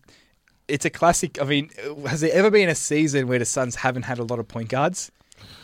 [0.68, 1.40] it's a classic.
[1.40, 1.70] I mean,
[2.06, 4.68] has there ever been a season where the Suns haven't had a lot of point
[4.68, 5.10] guards?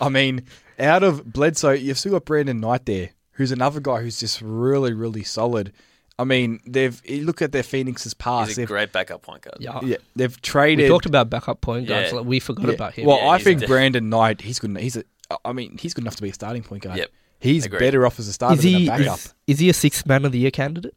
[0.00, 0.42] I mean,
[0.78, 4.92] out of Bledsoe, you've still got Brandon Knight there, who's another guy who's just really,
[4.92, 5.72] really solid.
[6.18, 8.48] I mean, they've you look at their Phoenix's past.
[8.48, 9.58] He's a they've, great backup point guard.
[9.60, 10.78] Yeah, yeah, they've traded.
[10.78, 10.88] We traded.
[10.90, 12.10] talked about backup point guards.
[12.10, 12.18] Yeah.
[12.18, 12.72] Like we forgot Yeah.
[12.72, 13.06] about him.
[13.06, 14.76] Well, Yeah, I think a- Brandon Knight, he's good.
[14.78, 15.04] He's a.
[15.44, 16.98] I mean, he's good enough to be a starting point guard.
[16.98, 17.10] Yep.
[17.38, 17.80] He's Agreed.
[17.80, 19.18] better off as a starter is he than a backup.
[19.18, 20.94] is, is he a sixth man of the year candidate?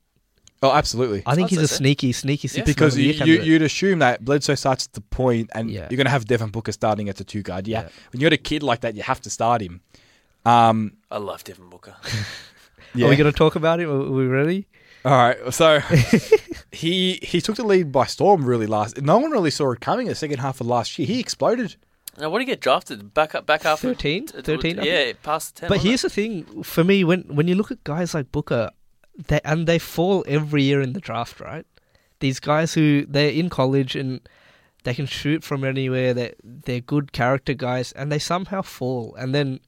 [0.64, 1.24] Oh, absolutely.
[1.26, 1.76] I think I'd he's a so.
[1.78, 3.47] sneaky, sneaky sixth because you, of the year you, candidate.
[3.47, 5.88] you'd assume that Bledsoe starts at the point, and Yeah.
[5.89, 7.68] you're going to have Devin Booker starting at the two guard.
[7.68, 7.82] Yeah.
[7.84, 7.89] Yeah.
[8.12, 9.82] when you're a kid like that, you have to start him.
[10.45, 11.95] Um, I love Devin Booker.
[12.95, 13.05] yeah.
[13.07, 13.89] Are we going to talk about him?
[13.89, 14.68] Are we ready?
[15.05, 15.80] All right, so
[16.72, 19.01] he he took the lead by storm really last.
[19.01, 20.07] No one really saw it coming.
[20.07, 21.78] The second half of last year, he exploded.
[22.20, 23.14] now, what did he get drafted?
[23.14, 24.28] Back up, back after 13?
[24.28, 25.70] 13, I Yeah, past the ten.
[25.70, 28.72] But wasn't here's the thing for me: when when you look at guys like Booker,
[29.28, 31.65] they and they fall every year in the draft, right?
[32.20, 34.22] These guys who they're in college and
[34.84, 36.13] they can shoot from anywhere.
[36.13, 39.59] They they're good character guys, and they somehow fall, and then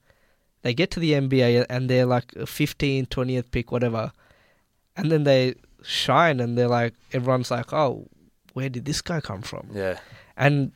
[0.61, 4.11] they get to the NBA and they're like a 15th, 20th pick, whatever,
[4.95, 8.07] and then they shine, and they're like everyone's like, oh,
[8.53, 9.69] where did this guy come from?
[9.73, 9.99] Yeah.
[10.37, 10.71] And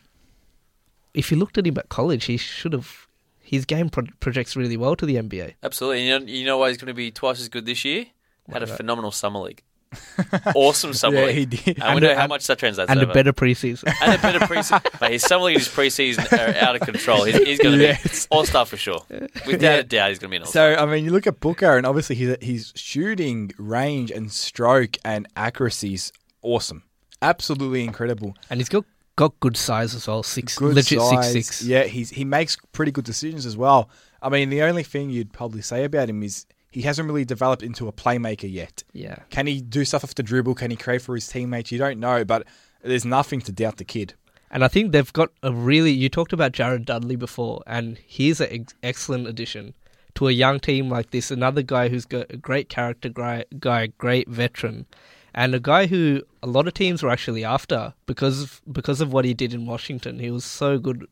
[1.14, 3.08] if you looked at him at college, he should have.
[3.48, 5.54] His game pro- projects really well to the NBA.
[5.62, 6.10] Absolutely.
[6.10, 8.08] And you know, you know why he's going to be twice as good this year?
[8.52, 9.64] Had a phenomenal summer league.
[10.56, 11.36] awesome summer Yeah, league.
[11.36, 11.82] he did.
[11.82, 13.12] And, we know a- how much that translates and over.
[13.12, 13.94] a better preseason.
[14.02, 14.84] and a better preseason.
[15.02, 17.24] Mate, his summer league and his preseason are out of control.
[17.24, 18.26] He's, he's going to Yes.
[18.26, 19.02] be all star for sure.
[19.10, 19.72] Without Yeah.
[19.76, 20.76] a doubt, he's going to be an all star.
[20.76, 24.98] So I mean, you look at Booker, and obviously his his shooting range and stroke
[25.06, 26.84] and accuracy is awesome,
[27.22, 28.36] absolutely incredible.
[28.50, 28.86] and he's got
[29.16, 30.24] got good size as well.
[30.24, 31.32] Six, Good legit size.
[31.32, 31.62] six six.
[31.64, 33.90] Yeah, he's he makes pretty good decisions as well.
[34.22, 36.46] I mean, the only thing you'd probably say about him is
[36.76, 38.84] he hasn't really developed into a playmaker yet.
[38.92, 39.20] Yeah.
[39.30, 40.56] Can he do stuff off the dribble?
[40.56, 41.72] Can he create for his teammates?
[41.72, 42.46] You don't know, but
[42.84, 44.14] there's nothing to doubt the kid.
[44.52, 45.92] And I think they've got a really.
[45.92, 49.74] You talked about Jared Dudley before, and he's an ex- excellent addition
[50.16, 51.32] to a young team like this.
[51.32, 54.86] Another guy who's got a great character guy, guy, great veteran,
[55.34, 59.14] and a guy who a lot of teams were actually after because of, because of
[59.14, 60.20] what he did in Washington.
[60.20, 61.08] He was so good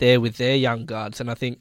[0.00, 1.60] there with their young guards, and I think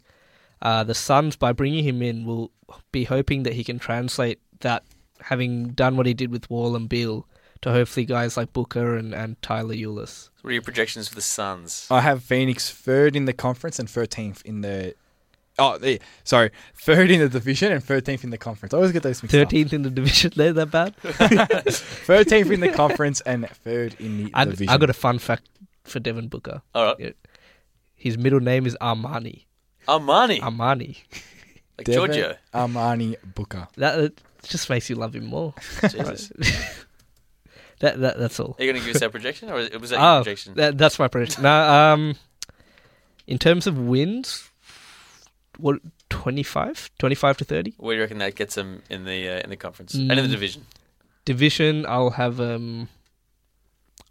[0.63, 2.49] uh, the Suns, by bringing him in, will
[2.91, 4.83] be hoping that he can translate that,
[5.19, 7.27] having done what he did with Wall and Beal,
[7.61, 10.29] to hopefully guys like Booker and, and Tyler Ulis.
[10.41, 11.85] What are your projections for the Suns?
[11.91, 14.95] I have Phoenix third in the conference and 13th in the.
[15.59, 18.73] Oh, the, sorry, third in the division and 13th in the conference.
[18.73, 19.41] I always get those mixed up.
[19.41, 20.31] Thirteenth in the division.
[20.35, 20.95] They're that bad.
[21.03, 24.69] 13th in the conference and third in the I, division.
[24.69, 25.47] I got a fun fact
[25.83, 26.61] for Devin Booker.
[26.73, 27.15] All right.
[27.95, 29.45] His middle name is Armani.
[29.87, 30.39] Armani.
[30.41, 30.97] Armani.
[31.77, 32.35] like Devin Giorgio.
[32.53, 33.67] Armani Booker.
[33.77, 35.53] That it just makes you love him more.
[35.89, 36.31] Jesus.
[37.79, 38.55] That, that that's all.
[38.57, 40.53] Are you going to give us our projection, or was that your Oh, projection?
[40.55, 41.43] that, that's my prediction.
[41.43, 42.15] no, um,
[43.27, 44.49] In terms of wins,
[45.57, 45.79] what
[46.09, 46.91] 25?
[46.99, 47.73] 25 to 30?
[47.77, 50.17] Where do you reckon that gets them in the uh, in the conference and in
[50.17, 50.31] the Mm.
[50.31, 50.65] division?
[51.25, 52.87] Division, I'll have um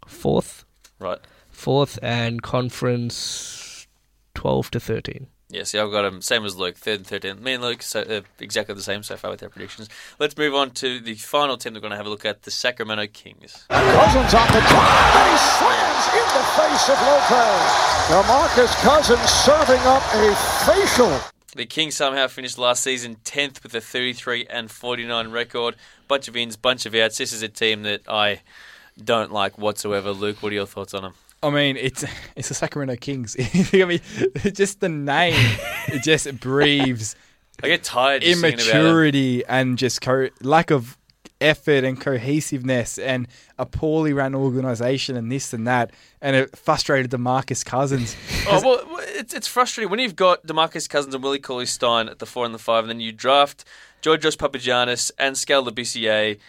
[0.05, 0.65] fourth,
[0.99, 1.19] Right.
[1.49, 3.87] fourth, and conference
[4.35, 5.27] 12 to 13.
[5.53, 7.39] Yeah, see, I've got them same as Luke, third and thirteenth.
[7.39, 9.87] Me and Luke, so uh, exactly the same so far with our predictions.
[10.17, 11.75] Let's move on to the final team.
[11.75, 13.65] We're going to have a look at the Sacramento Kings.
[13.69, 17.93] Cousins on the top, and he slams in the face of Lopez.
[18.09, 20.35] DeMarcus Cousins serving up a
[20.65, 21.19] facial.
[21.55, 25.75] The Kings somehow finished last season 10th with a 33 and 49 record.
[26.07, 27.19] Bunch of ins, bunch of outs.
[27.19, 28.41] This is a team that I
[29.01, 30.11] don't like whatsoever.
[30.11, 31.13] Luke, what are your thoughts on them?
[31.43, 32.03] I mean, it's
[32.35, 33.35] it's the Sacramento Kings.
[33.73, 33.99] I mean,
[34.53, 35.35] just the name,
[35.87, 37.15] it just breathes
[37.61, 38.79] I get tired just thinking about it.
[38.79, 40.97] immaturity and just co- lack of
[41.41, 43.27] effort and cohesiveness and
[43.59, 45.91] a poorly run organization and this and that.
[46.21, 48.15] And it frustrated Demarcus Cousins.
[48.47, 52.19] Oh, well, it's, it's frustrating when you've got Demarcus Cousins and Willie Cauley Stein at
[52.19, 53.65] the four and the five, and then you draft
[54.01, 56.39] Georgios Papagiannis and Skal Labissiere.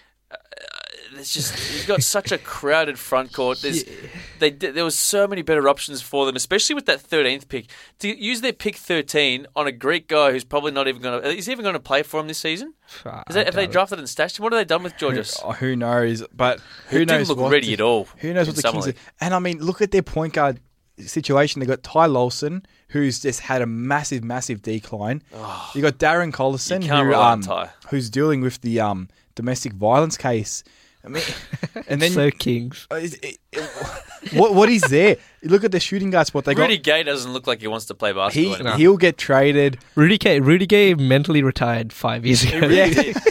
[1.19, 3.61] It's just you've got such a crowded front court.
[3.63, 3.85] There's,
[4.39, 7.67] they there was so many better options for them, especially with that thirteenth pick.
[8.01, 11.29] To use their pick thirteen on a Greek guy who's probably not even going to
[11.29, 12.75] is he even going to play for him this season?
[13.29, 13.73] Is that, have they doubt it.
[13.73, 14.43] drafted and stashed him?
[14.45, 15.39] What have they done with Georges?
[15.45, 16.25] Oh, who knows?
[16.33, 17.29] But who didn't knows?
[17.29, 18.89] look what ready the- at all Who knows what the Kings?
[18.89, 18.95] Are.
[19.21, 20.61] And I mean, look at their point guard
[20.99, 21.61] situation.
[21.61, 25.23] They got Ty Lawson, who's just had a massive, massive decline.
[25.75, 27.05] you got Darren Collison, Oh.
[27.05, 30.63] Who, um, who's dealing with the um, domestic violence case.
[31.05, 31.23] I mean,
[31.89, 32.87] and then so Kings.
[32.91, 33.71] uh, is- it- it-
[34.33, 35.17] what what is there?
[35.43, 36.45] Look at the shooting guard spot.
[36.45, 38.77] They got Rudy Gay doesn't look like he wants to play basketball he anymore.
[38.79, 39.79] he'll get traded.
[39.95, 42.61] Rudy Gay, Rudy Gay mentally retired five years ago.
[42.61, 43.13] Really Yeah.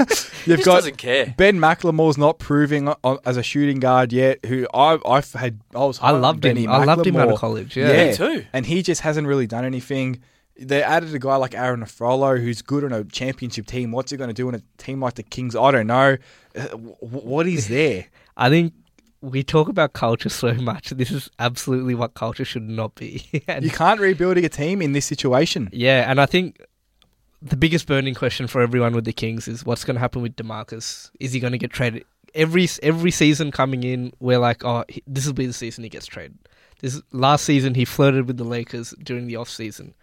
[0.45, 1.33] You've just got doesn't care.
[1.37, 4.45] Ben McLemore's not proving o- o- as a shooting guard yet.
[4.45, 6.53] Who I I've had I was I high on loved him.
[6.55, 7.37] Benny I loved him out of McLemore.
[7.39, 7.75] college.
[7.77, 8.09] Yeah.
[8.09, 8.45] Me too.
[8.53, 10.21] and he just hasn't really done anything.
[10.57, 13.91] They added a guy like Arron Afflalo, who's good on a championship team.
[13.91, 15.55] What's he going to do on a team like the Kings?
[15.55, 16.17] I don't know.
[16.55, 16.67] Uh,
[16.99, 18.05] what is there?
[18.37, 18.73] I think
[19.21, 20.89] we talk about culture so much.
[20.91, 23.25] This is absolutely what culture should not be.
[23.61, 25.69] You can't rebuilding a team in this situation.
[25.71, 26.61] yeah, and I think
[27.41, 30.35] the biggest burning question for everyone with the Kings is what's going to happen with
[30.35, 31.09] Demarcus?
[31.19, 32.05] Is he going to get traded?
[32.35, 36.05] Every every season coming in, we're like, oh, this will be the season he gets
[36.05, 36.37] traded.
[36.79, 39.93] This last season he flirted with the Lakers during the off season.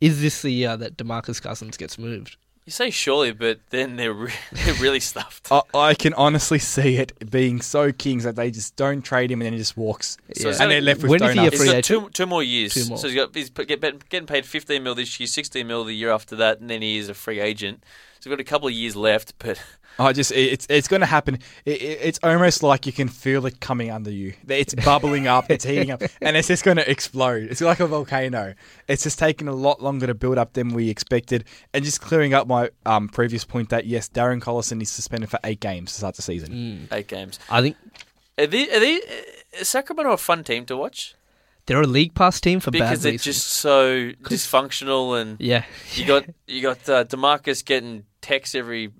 [0.00, 2.36] Is this the year that Demarcus Cousins gets moved?
[2.66, 5.52] You say surely, but then they're re- they're really stuffed.
[5.52, 9.42] I, I can honestly see it being so Kings that they just don't trade him
[9.42, 10.16] and then he just walks.
[10.34, 11.84] So it's and they're left with when is he a free agent?
[11.84, 12.72] two, two more years.
[12.72, 12.96] Two more.
[12.96, 16.10] So he's got he's get, getting paid 15 mil this year, 16 mil the year
[16.10, 17.84] after that, and then he is a free agent.
[18.20, 19.62] So we've got a couple of years left, but
[19.98, 21.38] I just it's it's going to happen.
[21.64, 24.34] It, it, it's almost like you can feel it coming under you.
[24.48, 27.44] It's bubbling up, it's heating up, and it's just going to explode.
[27.50, 28.54] It's like a volcano.
[28.88, 31.44] It's just taking a lot longer to build up than we expected.
[31.72, 35.38] And just clearing up my um, previous point that yes, Darren Collison is suspended for
[35.44, 36.88] eight games to start the season.
[36.90, 37.38] eight games.
[37.48, 37.76] I think
[38.38, 39.00] Are they, are they,
[39.58, 41.14] is Sacramento a fun team to watch?
[41.66, 43.36] they're a league pass team for Because bad they're reasons.
[43.36, 45.64] just so dysfunctional, and yeah.
[45.94, 48.90] you got you got uh, Demarcus getting texts every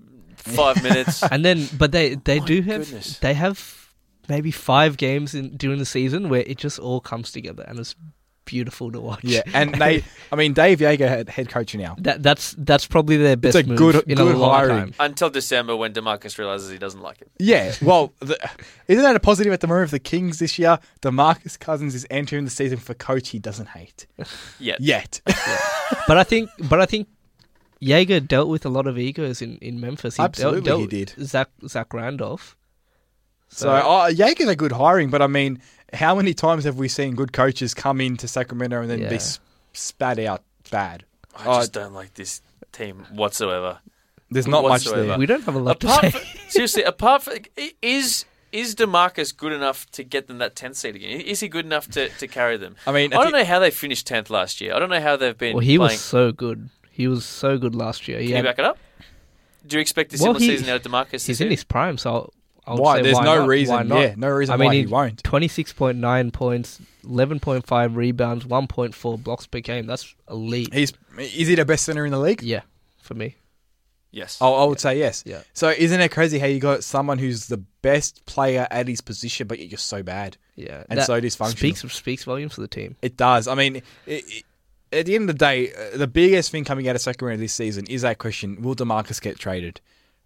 [0.45, 1.23] five minutes.
[1.31, 3.19] and then but they they My do have goodness.
[3.19, 3.89] they have
[4.29, 7.95] maybe five games in during the season where it just all comes together and it's
[8.45, 9.23] beautiful to watch.
[9.23, 11.95] Yeah, and they, I mean, Dave Joerger, head, head coach now.
[11.99, 14.77] that that's that's probably their best It's a move good- in good a long hiring.
[14.77, 14.93] time.
[14.99, 17.31] Until December, when Demarcus realizes he doesn't like it.
[17.39, 18.37] Yeah, well, the,
[18.87, 20.77] isn't that a positive at the moment of the Kings this year?
[21.01, 24.05] Demarcus Cousins is entering the season for coach he doesn't hate
[24.59, 25.21] Yeah, yet.
[26.07, 27.07] But I think but I think
[27.81, 30.17] Joerger dealt with a lot of egos in, in Memphis.
[30.17, 31.25] He Absolutely dealt, he dealt did.
[31.27, 32.55] Zach Zach Randolph.
[33.49, 35.61] So uh, Joerger's a good hiring, but I mean,
[35.93, 39.09] how many times have we seen good coaches come into Sacramento and then Yeah.
[39.09, 39.19] be
[39.73, 41.05] spat out bad?
[41.35, 43.79] I Oh, just don't like this team whatsoever.
[44.31, 45.17] There's not much there.
[45.17, 46.09] we don't have a lot to Apart say.
[46.11, 47.35] from, seriously, apart from
[47.81, 51.19] is is Demarcus good enough to get them that tenth seed again?
[51.21, 52.75] Is he good enough to, to carry them?
[52.87, 54.73] I mean, I don't you- know how they finished tenth last year.
[54.73, 55.91] I don't know how they've been well, he playing.
[55.91, 56.69] was so good.
[56.95, 58.19] He was so good last year.
[58.19, 58.77] He Can you back it up?
[59.67, 61.09] Do you expect a Well, similar he- season out of Demarcus?
[61.11, 61.51] this he's in year?
[61.51, 62.33] his prime, so I'll,
[62.67, 62.97] I'll Why?
[62.97, 63.47] say There's why no not?
[63.49, 63.75] reason.
[63.75, 63.99] Why not?
[63.99, 65.21] Yeah, no reason I mean, why he he- won't.
[65.23, 69.85] 26.9 points, 11.5 rebounds, 1.4 blocks per game.
[69.87, 70.73] That's elite.
[70.73, 72.41] He's is he the best center in the league?
[72.41, 72.61] yeah,
[73.01, 73.35] for me.
[74.11, 74.41] Yes.
[74.41, 75.23] I, I would say yes.
[75.25, 75.41] Yeah.
[75.53, 79.45] So isn't it crazy how you got someone who's the best player at his position,
[79.47, 80.37] but you're just so bad?
[80.55, 81.57] Yeah, And That so dysfunctional.
[81.57, 82.95] Speaks speaks volumes for the team.
[83.01, 83.45] It does.
[83.49, 84.43] I mean, it, it,
[84.95, 87.53] at the end of the day, uh, the biggest thing coming out of Sacramento this
[87.53, 89.81] season is that question: Will Demarcus get traded?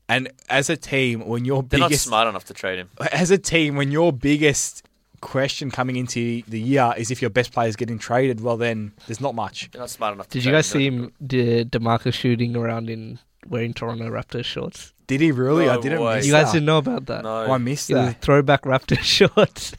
[0.07, 2.89] And as a team, when your They're not biggest smart enough to trade him.
[3.11, 4.83] as a team, when your biggest
[5.21, 8.39] question coming into the year is if your best player is getting traded.
[8.41, 9.69] Well, then there's not much.
[9.71, 10.27] They're not smart enough.
[10.29, 11.03] To Did you trade guys see him?
[11.03, 14.93] him, De- Demarcus shooting around in wearing Toronto Raptors shorts?
[15.07, 15.67] Did he really?
[15.69, 16.53] I didn't miss You guys that.
[16.53, 17.23] didn't know about that?
[17.23, 18.21] No, Oh, I missed It was that.
[18.21, 19.73] throwback Raptors shorts.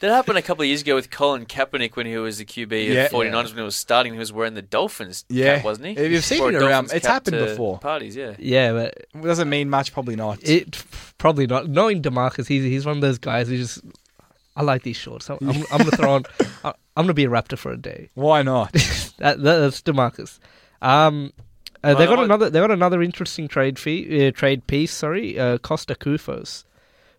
[0.00, 2.88] That happened a couple of years ago with Colin Kaepernick when he was the QB
[2.88, 3.04] Yeah.
[3.04, 4.12] of 49ers when he was starting.
[4.14, 5.56] He was wearing the Dolphins Yeah.
[5.56, 6.06] cap, wasn't he?
[6.06, 6.90] You've seen it around.
[6.92, 7.78] It's happened before.
[7.78, 8.34] Parties, yeah.
[8.38, 9.92] yeah, but It doesn't mean much.
[9.92, 10.42] Probably not.
[10.42, 10.82] it
[11.18, 11.68] probably not.
[11.68, 13.80] Knowing Demarcus, he's he's one of those guys who just.
[14.56, 15.30] I like these shorts.
[15.30, 16.24] I'm, I'm, I'm gonna throw on.
[16.64, 18.10] I'm gonna be a Raptor for a day.
[18.14, 18.72] Why not?
[19.18, 20.38] That, that that's Demarcus.
[20.80, 21.34] Um,
[21.84, 22.48] uh, they Well, got I- another.
[22.50, 24.26] They got another interesting trade fee.
[24.26, 24.92] Uh, trade piece.
[24.92, 26.64] Sorry, uh, Kosta Koufos,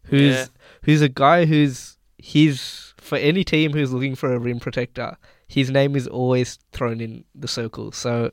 [0.05, 0.45] who's Yeah.
[0.81, 5.17] who's a guy who's he's for any team who's looking for a rim protector.
[5.47, 7.91] His name is always thrown in the circle.
[7.91, 8.31] So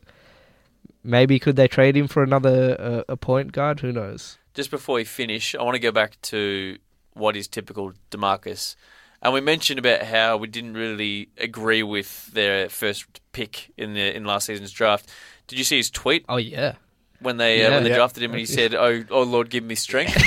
[1.03, 3.81] maybe could they trade him for another uh, a point guard?
[3.81, 4.39] Who knows?
[4.55, 6.79] Just before we finish, I want to go back to
[7.15, 8.77] what is typical Demarcus.
[9.21, 14.15] And we mentioned about how we didn't really agree with their first pick in the
[14.15, 15.09] in last season's draft.
[15.49, 16.75] Did you see his tweet Oh yeah.
[17.21, 17.75] when they uh, Yeah.
[17.75, 17.97] when they Yeah.
[17.97, 20.15] drafted him and he said, "Oh, oh Lord, give me strength."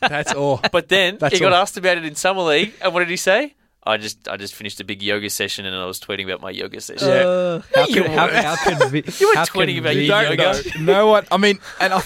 [0.00, 0.60] That's all.
[0.72, 1.62] But then That's he got all.
[1.62, 3.54] asked about it in summer league, and what did he say?
[3.88, 6.50] I just I just finished a big yoga session and I was tweeting about my
[6.50, 7.08] yoga session.
[7.08, 8.44] Uh, how, you could, how, weren't.
[8.44, 10.78] how could we, You were how tweeting could about we- your don't yoga.
[10.80, 10.84] know.
[10.94, 11.26] No one.
[11.30, 12.02] I mean, and I,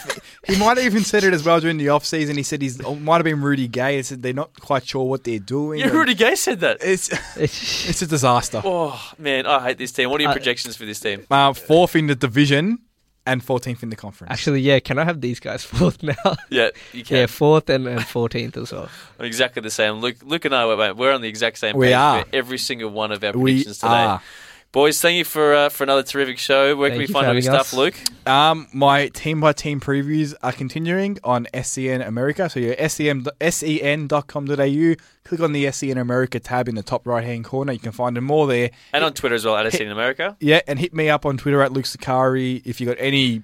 [0.46, 2.36] he might have even said it as well during the off season.
[2.36, 3.96] He said he's might have been Rudy Gay.
[3.96, 5.80] He said they're not quite sure what they're doing.
[5.80, 6.78] Yeah, Rudy Gay said that.
[6.82, 7.08] It's
[7.38, 8.60] It's, it's a disaster.
[8.62, 10.10] Oh man, I hate this team.
[10.10, 11.24] What are your Uh, projections for this team?
[11.30, 12.80] Uh, fourth in the division
[13.26, 14.32] and 14th in the conference.
[14.32, 14.80] actually, yeah.
[14.80, 16.14] Can I have these guys fourth now?
[16.48, 17.16] Yeah, you can.
[17.18, 18.88] yeah, fourth and and fourteenth as well.
[19.18, 19.96] I'm exactly the same.
[20.00, 22.22] Luke, Luke and I, we're, we're on the exact same We page are.
[22.24, 23.92] for every single one of our we predictions today.
[23.92, 24.22] are.
[24.72, 26.76] Boys, thank you for uh, for another terrific show.
[26.76, 27.72] Where can we find for all your stuff.
[27.72, 27.96] Luke?
[28.24, 32.48] Um, my team by team previews are continuing on SEN America.
[32.48, 34.94] So you're SEN, sen.com.au.
[35.24, 37.72] Click on the SEN America tab in the top right hand corner.
[37.72, 38.70] You can find them all there.
[38.92, 40.36] And on Twitter as well, at SC in America.
[40.38, 43.42] Yeah, and hit me up on Twitter at Luke Sakari if you got any.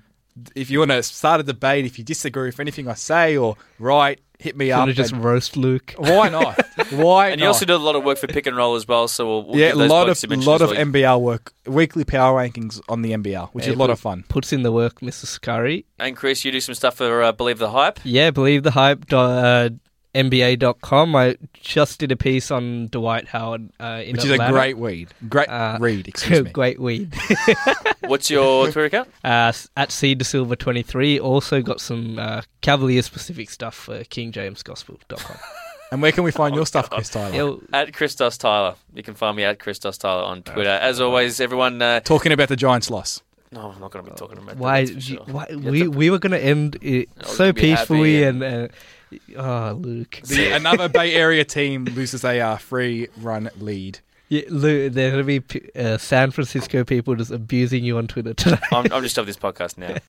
[0.55, 3.57] If you want to start a debate, if you disagree with anything I say or
[3.81, 4.89] write, hit me up.
[4.89, 5.95] Should just and- roast Luke.
[5.99, 6.59] why not?
[6.91, 7.45] Why And not?
[7.45, 9.43] you also do a lot of work for pick and roll as well, so we'll,
[9.45, 10.79] we'll yeah, a lot of a lot of well.
[10.85, 14.25] NBL work, weekly power rankings on the NBL, which is a lot of fun.
[14.29, 15.27] Puts in the work, Mr.
[15.27, 15.87] Scurry.
[15.99, 18.01] And Chris, you do some stuff for uh, Believe the Hype.
[18.05, 19.05] Yeah, believe the hype.
[19.13, 19.71] Uh,
[20.25, 21.15] NBA.com.
[21.15, 25.09] I just did a piece on Dwight Howard uh, in Which is a great weed,
[25.29, 26.09] great Uh, read.
[26.09, 26.51] Excuse me.
[26.51, 27.15] great weed.
[28.01, 29.09] What's your Twitter account?
[29.25, 31.19] uh, at Seed Silver 23.
[31.21, 35.37] Also got some uh, Cavalier specific stuff for KingJamesGospel.com.
[35.93, 36.97] And where can we find Oh, your stuff, God.
[36.97, 37.33] Chris Tyler?
[37.73, 38.75] Yeah, At Christos Tyler.
[38.93, 40.69] You can find me at Christos Tyler on Twitter.
[40.69, 41.81] As always, everyone.
[41.81, 43.23] Uh, Talking about the Giants' loss.
[43.53, 44.85] no, I'm not going to be talking about why?
[44.85, 44.95] that.
[44.95, 45.27] that's for you- sure.
[45.33, 48.43] why we to- we were gonna end it I so gonna be happy peacefully and-
[48.43, 48.69] and.
[48.71, 48.75] Uh,
[49.37, 50.21] oh, Luke.
[50.25, 54.01] The, another Bay Area team loses a uh, free run lead.
[54.29, 55.43] Yeah, Luke, there are gonna be
[55.77, 58.63] uh, San Francisco people just abusing you on Twitter tonight.
[58.73, 59.95] I'm, I'm just off this podcast now.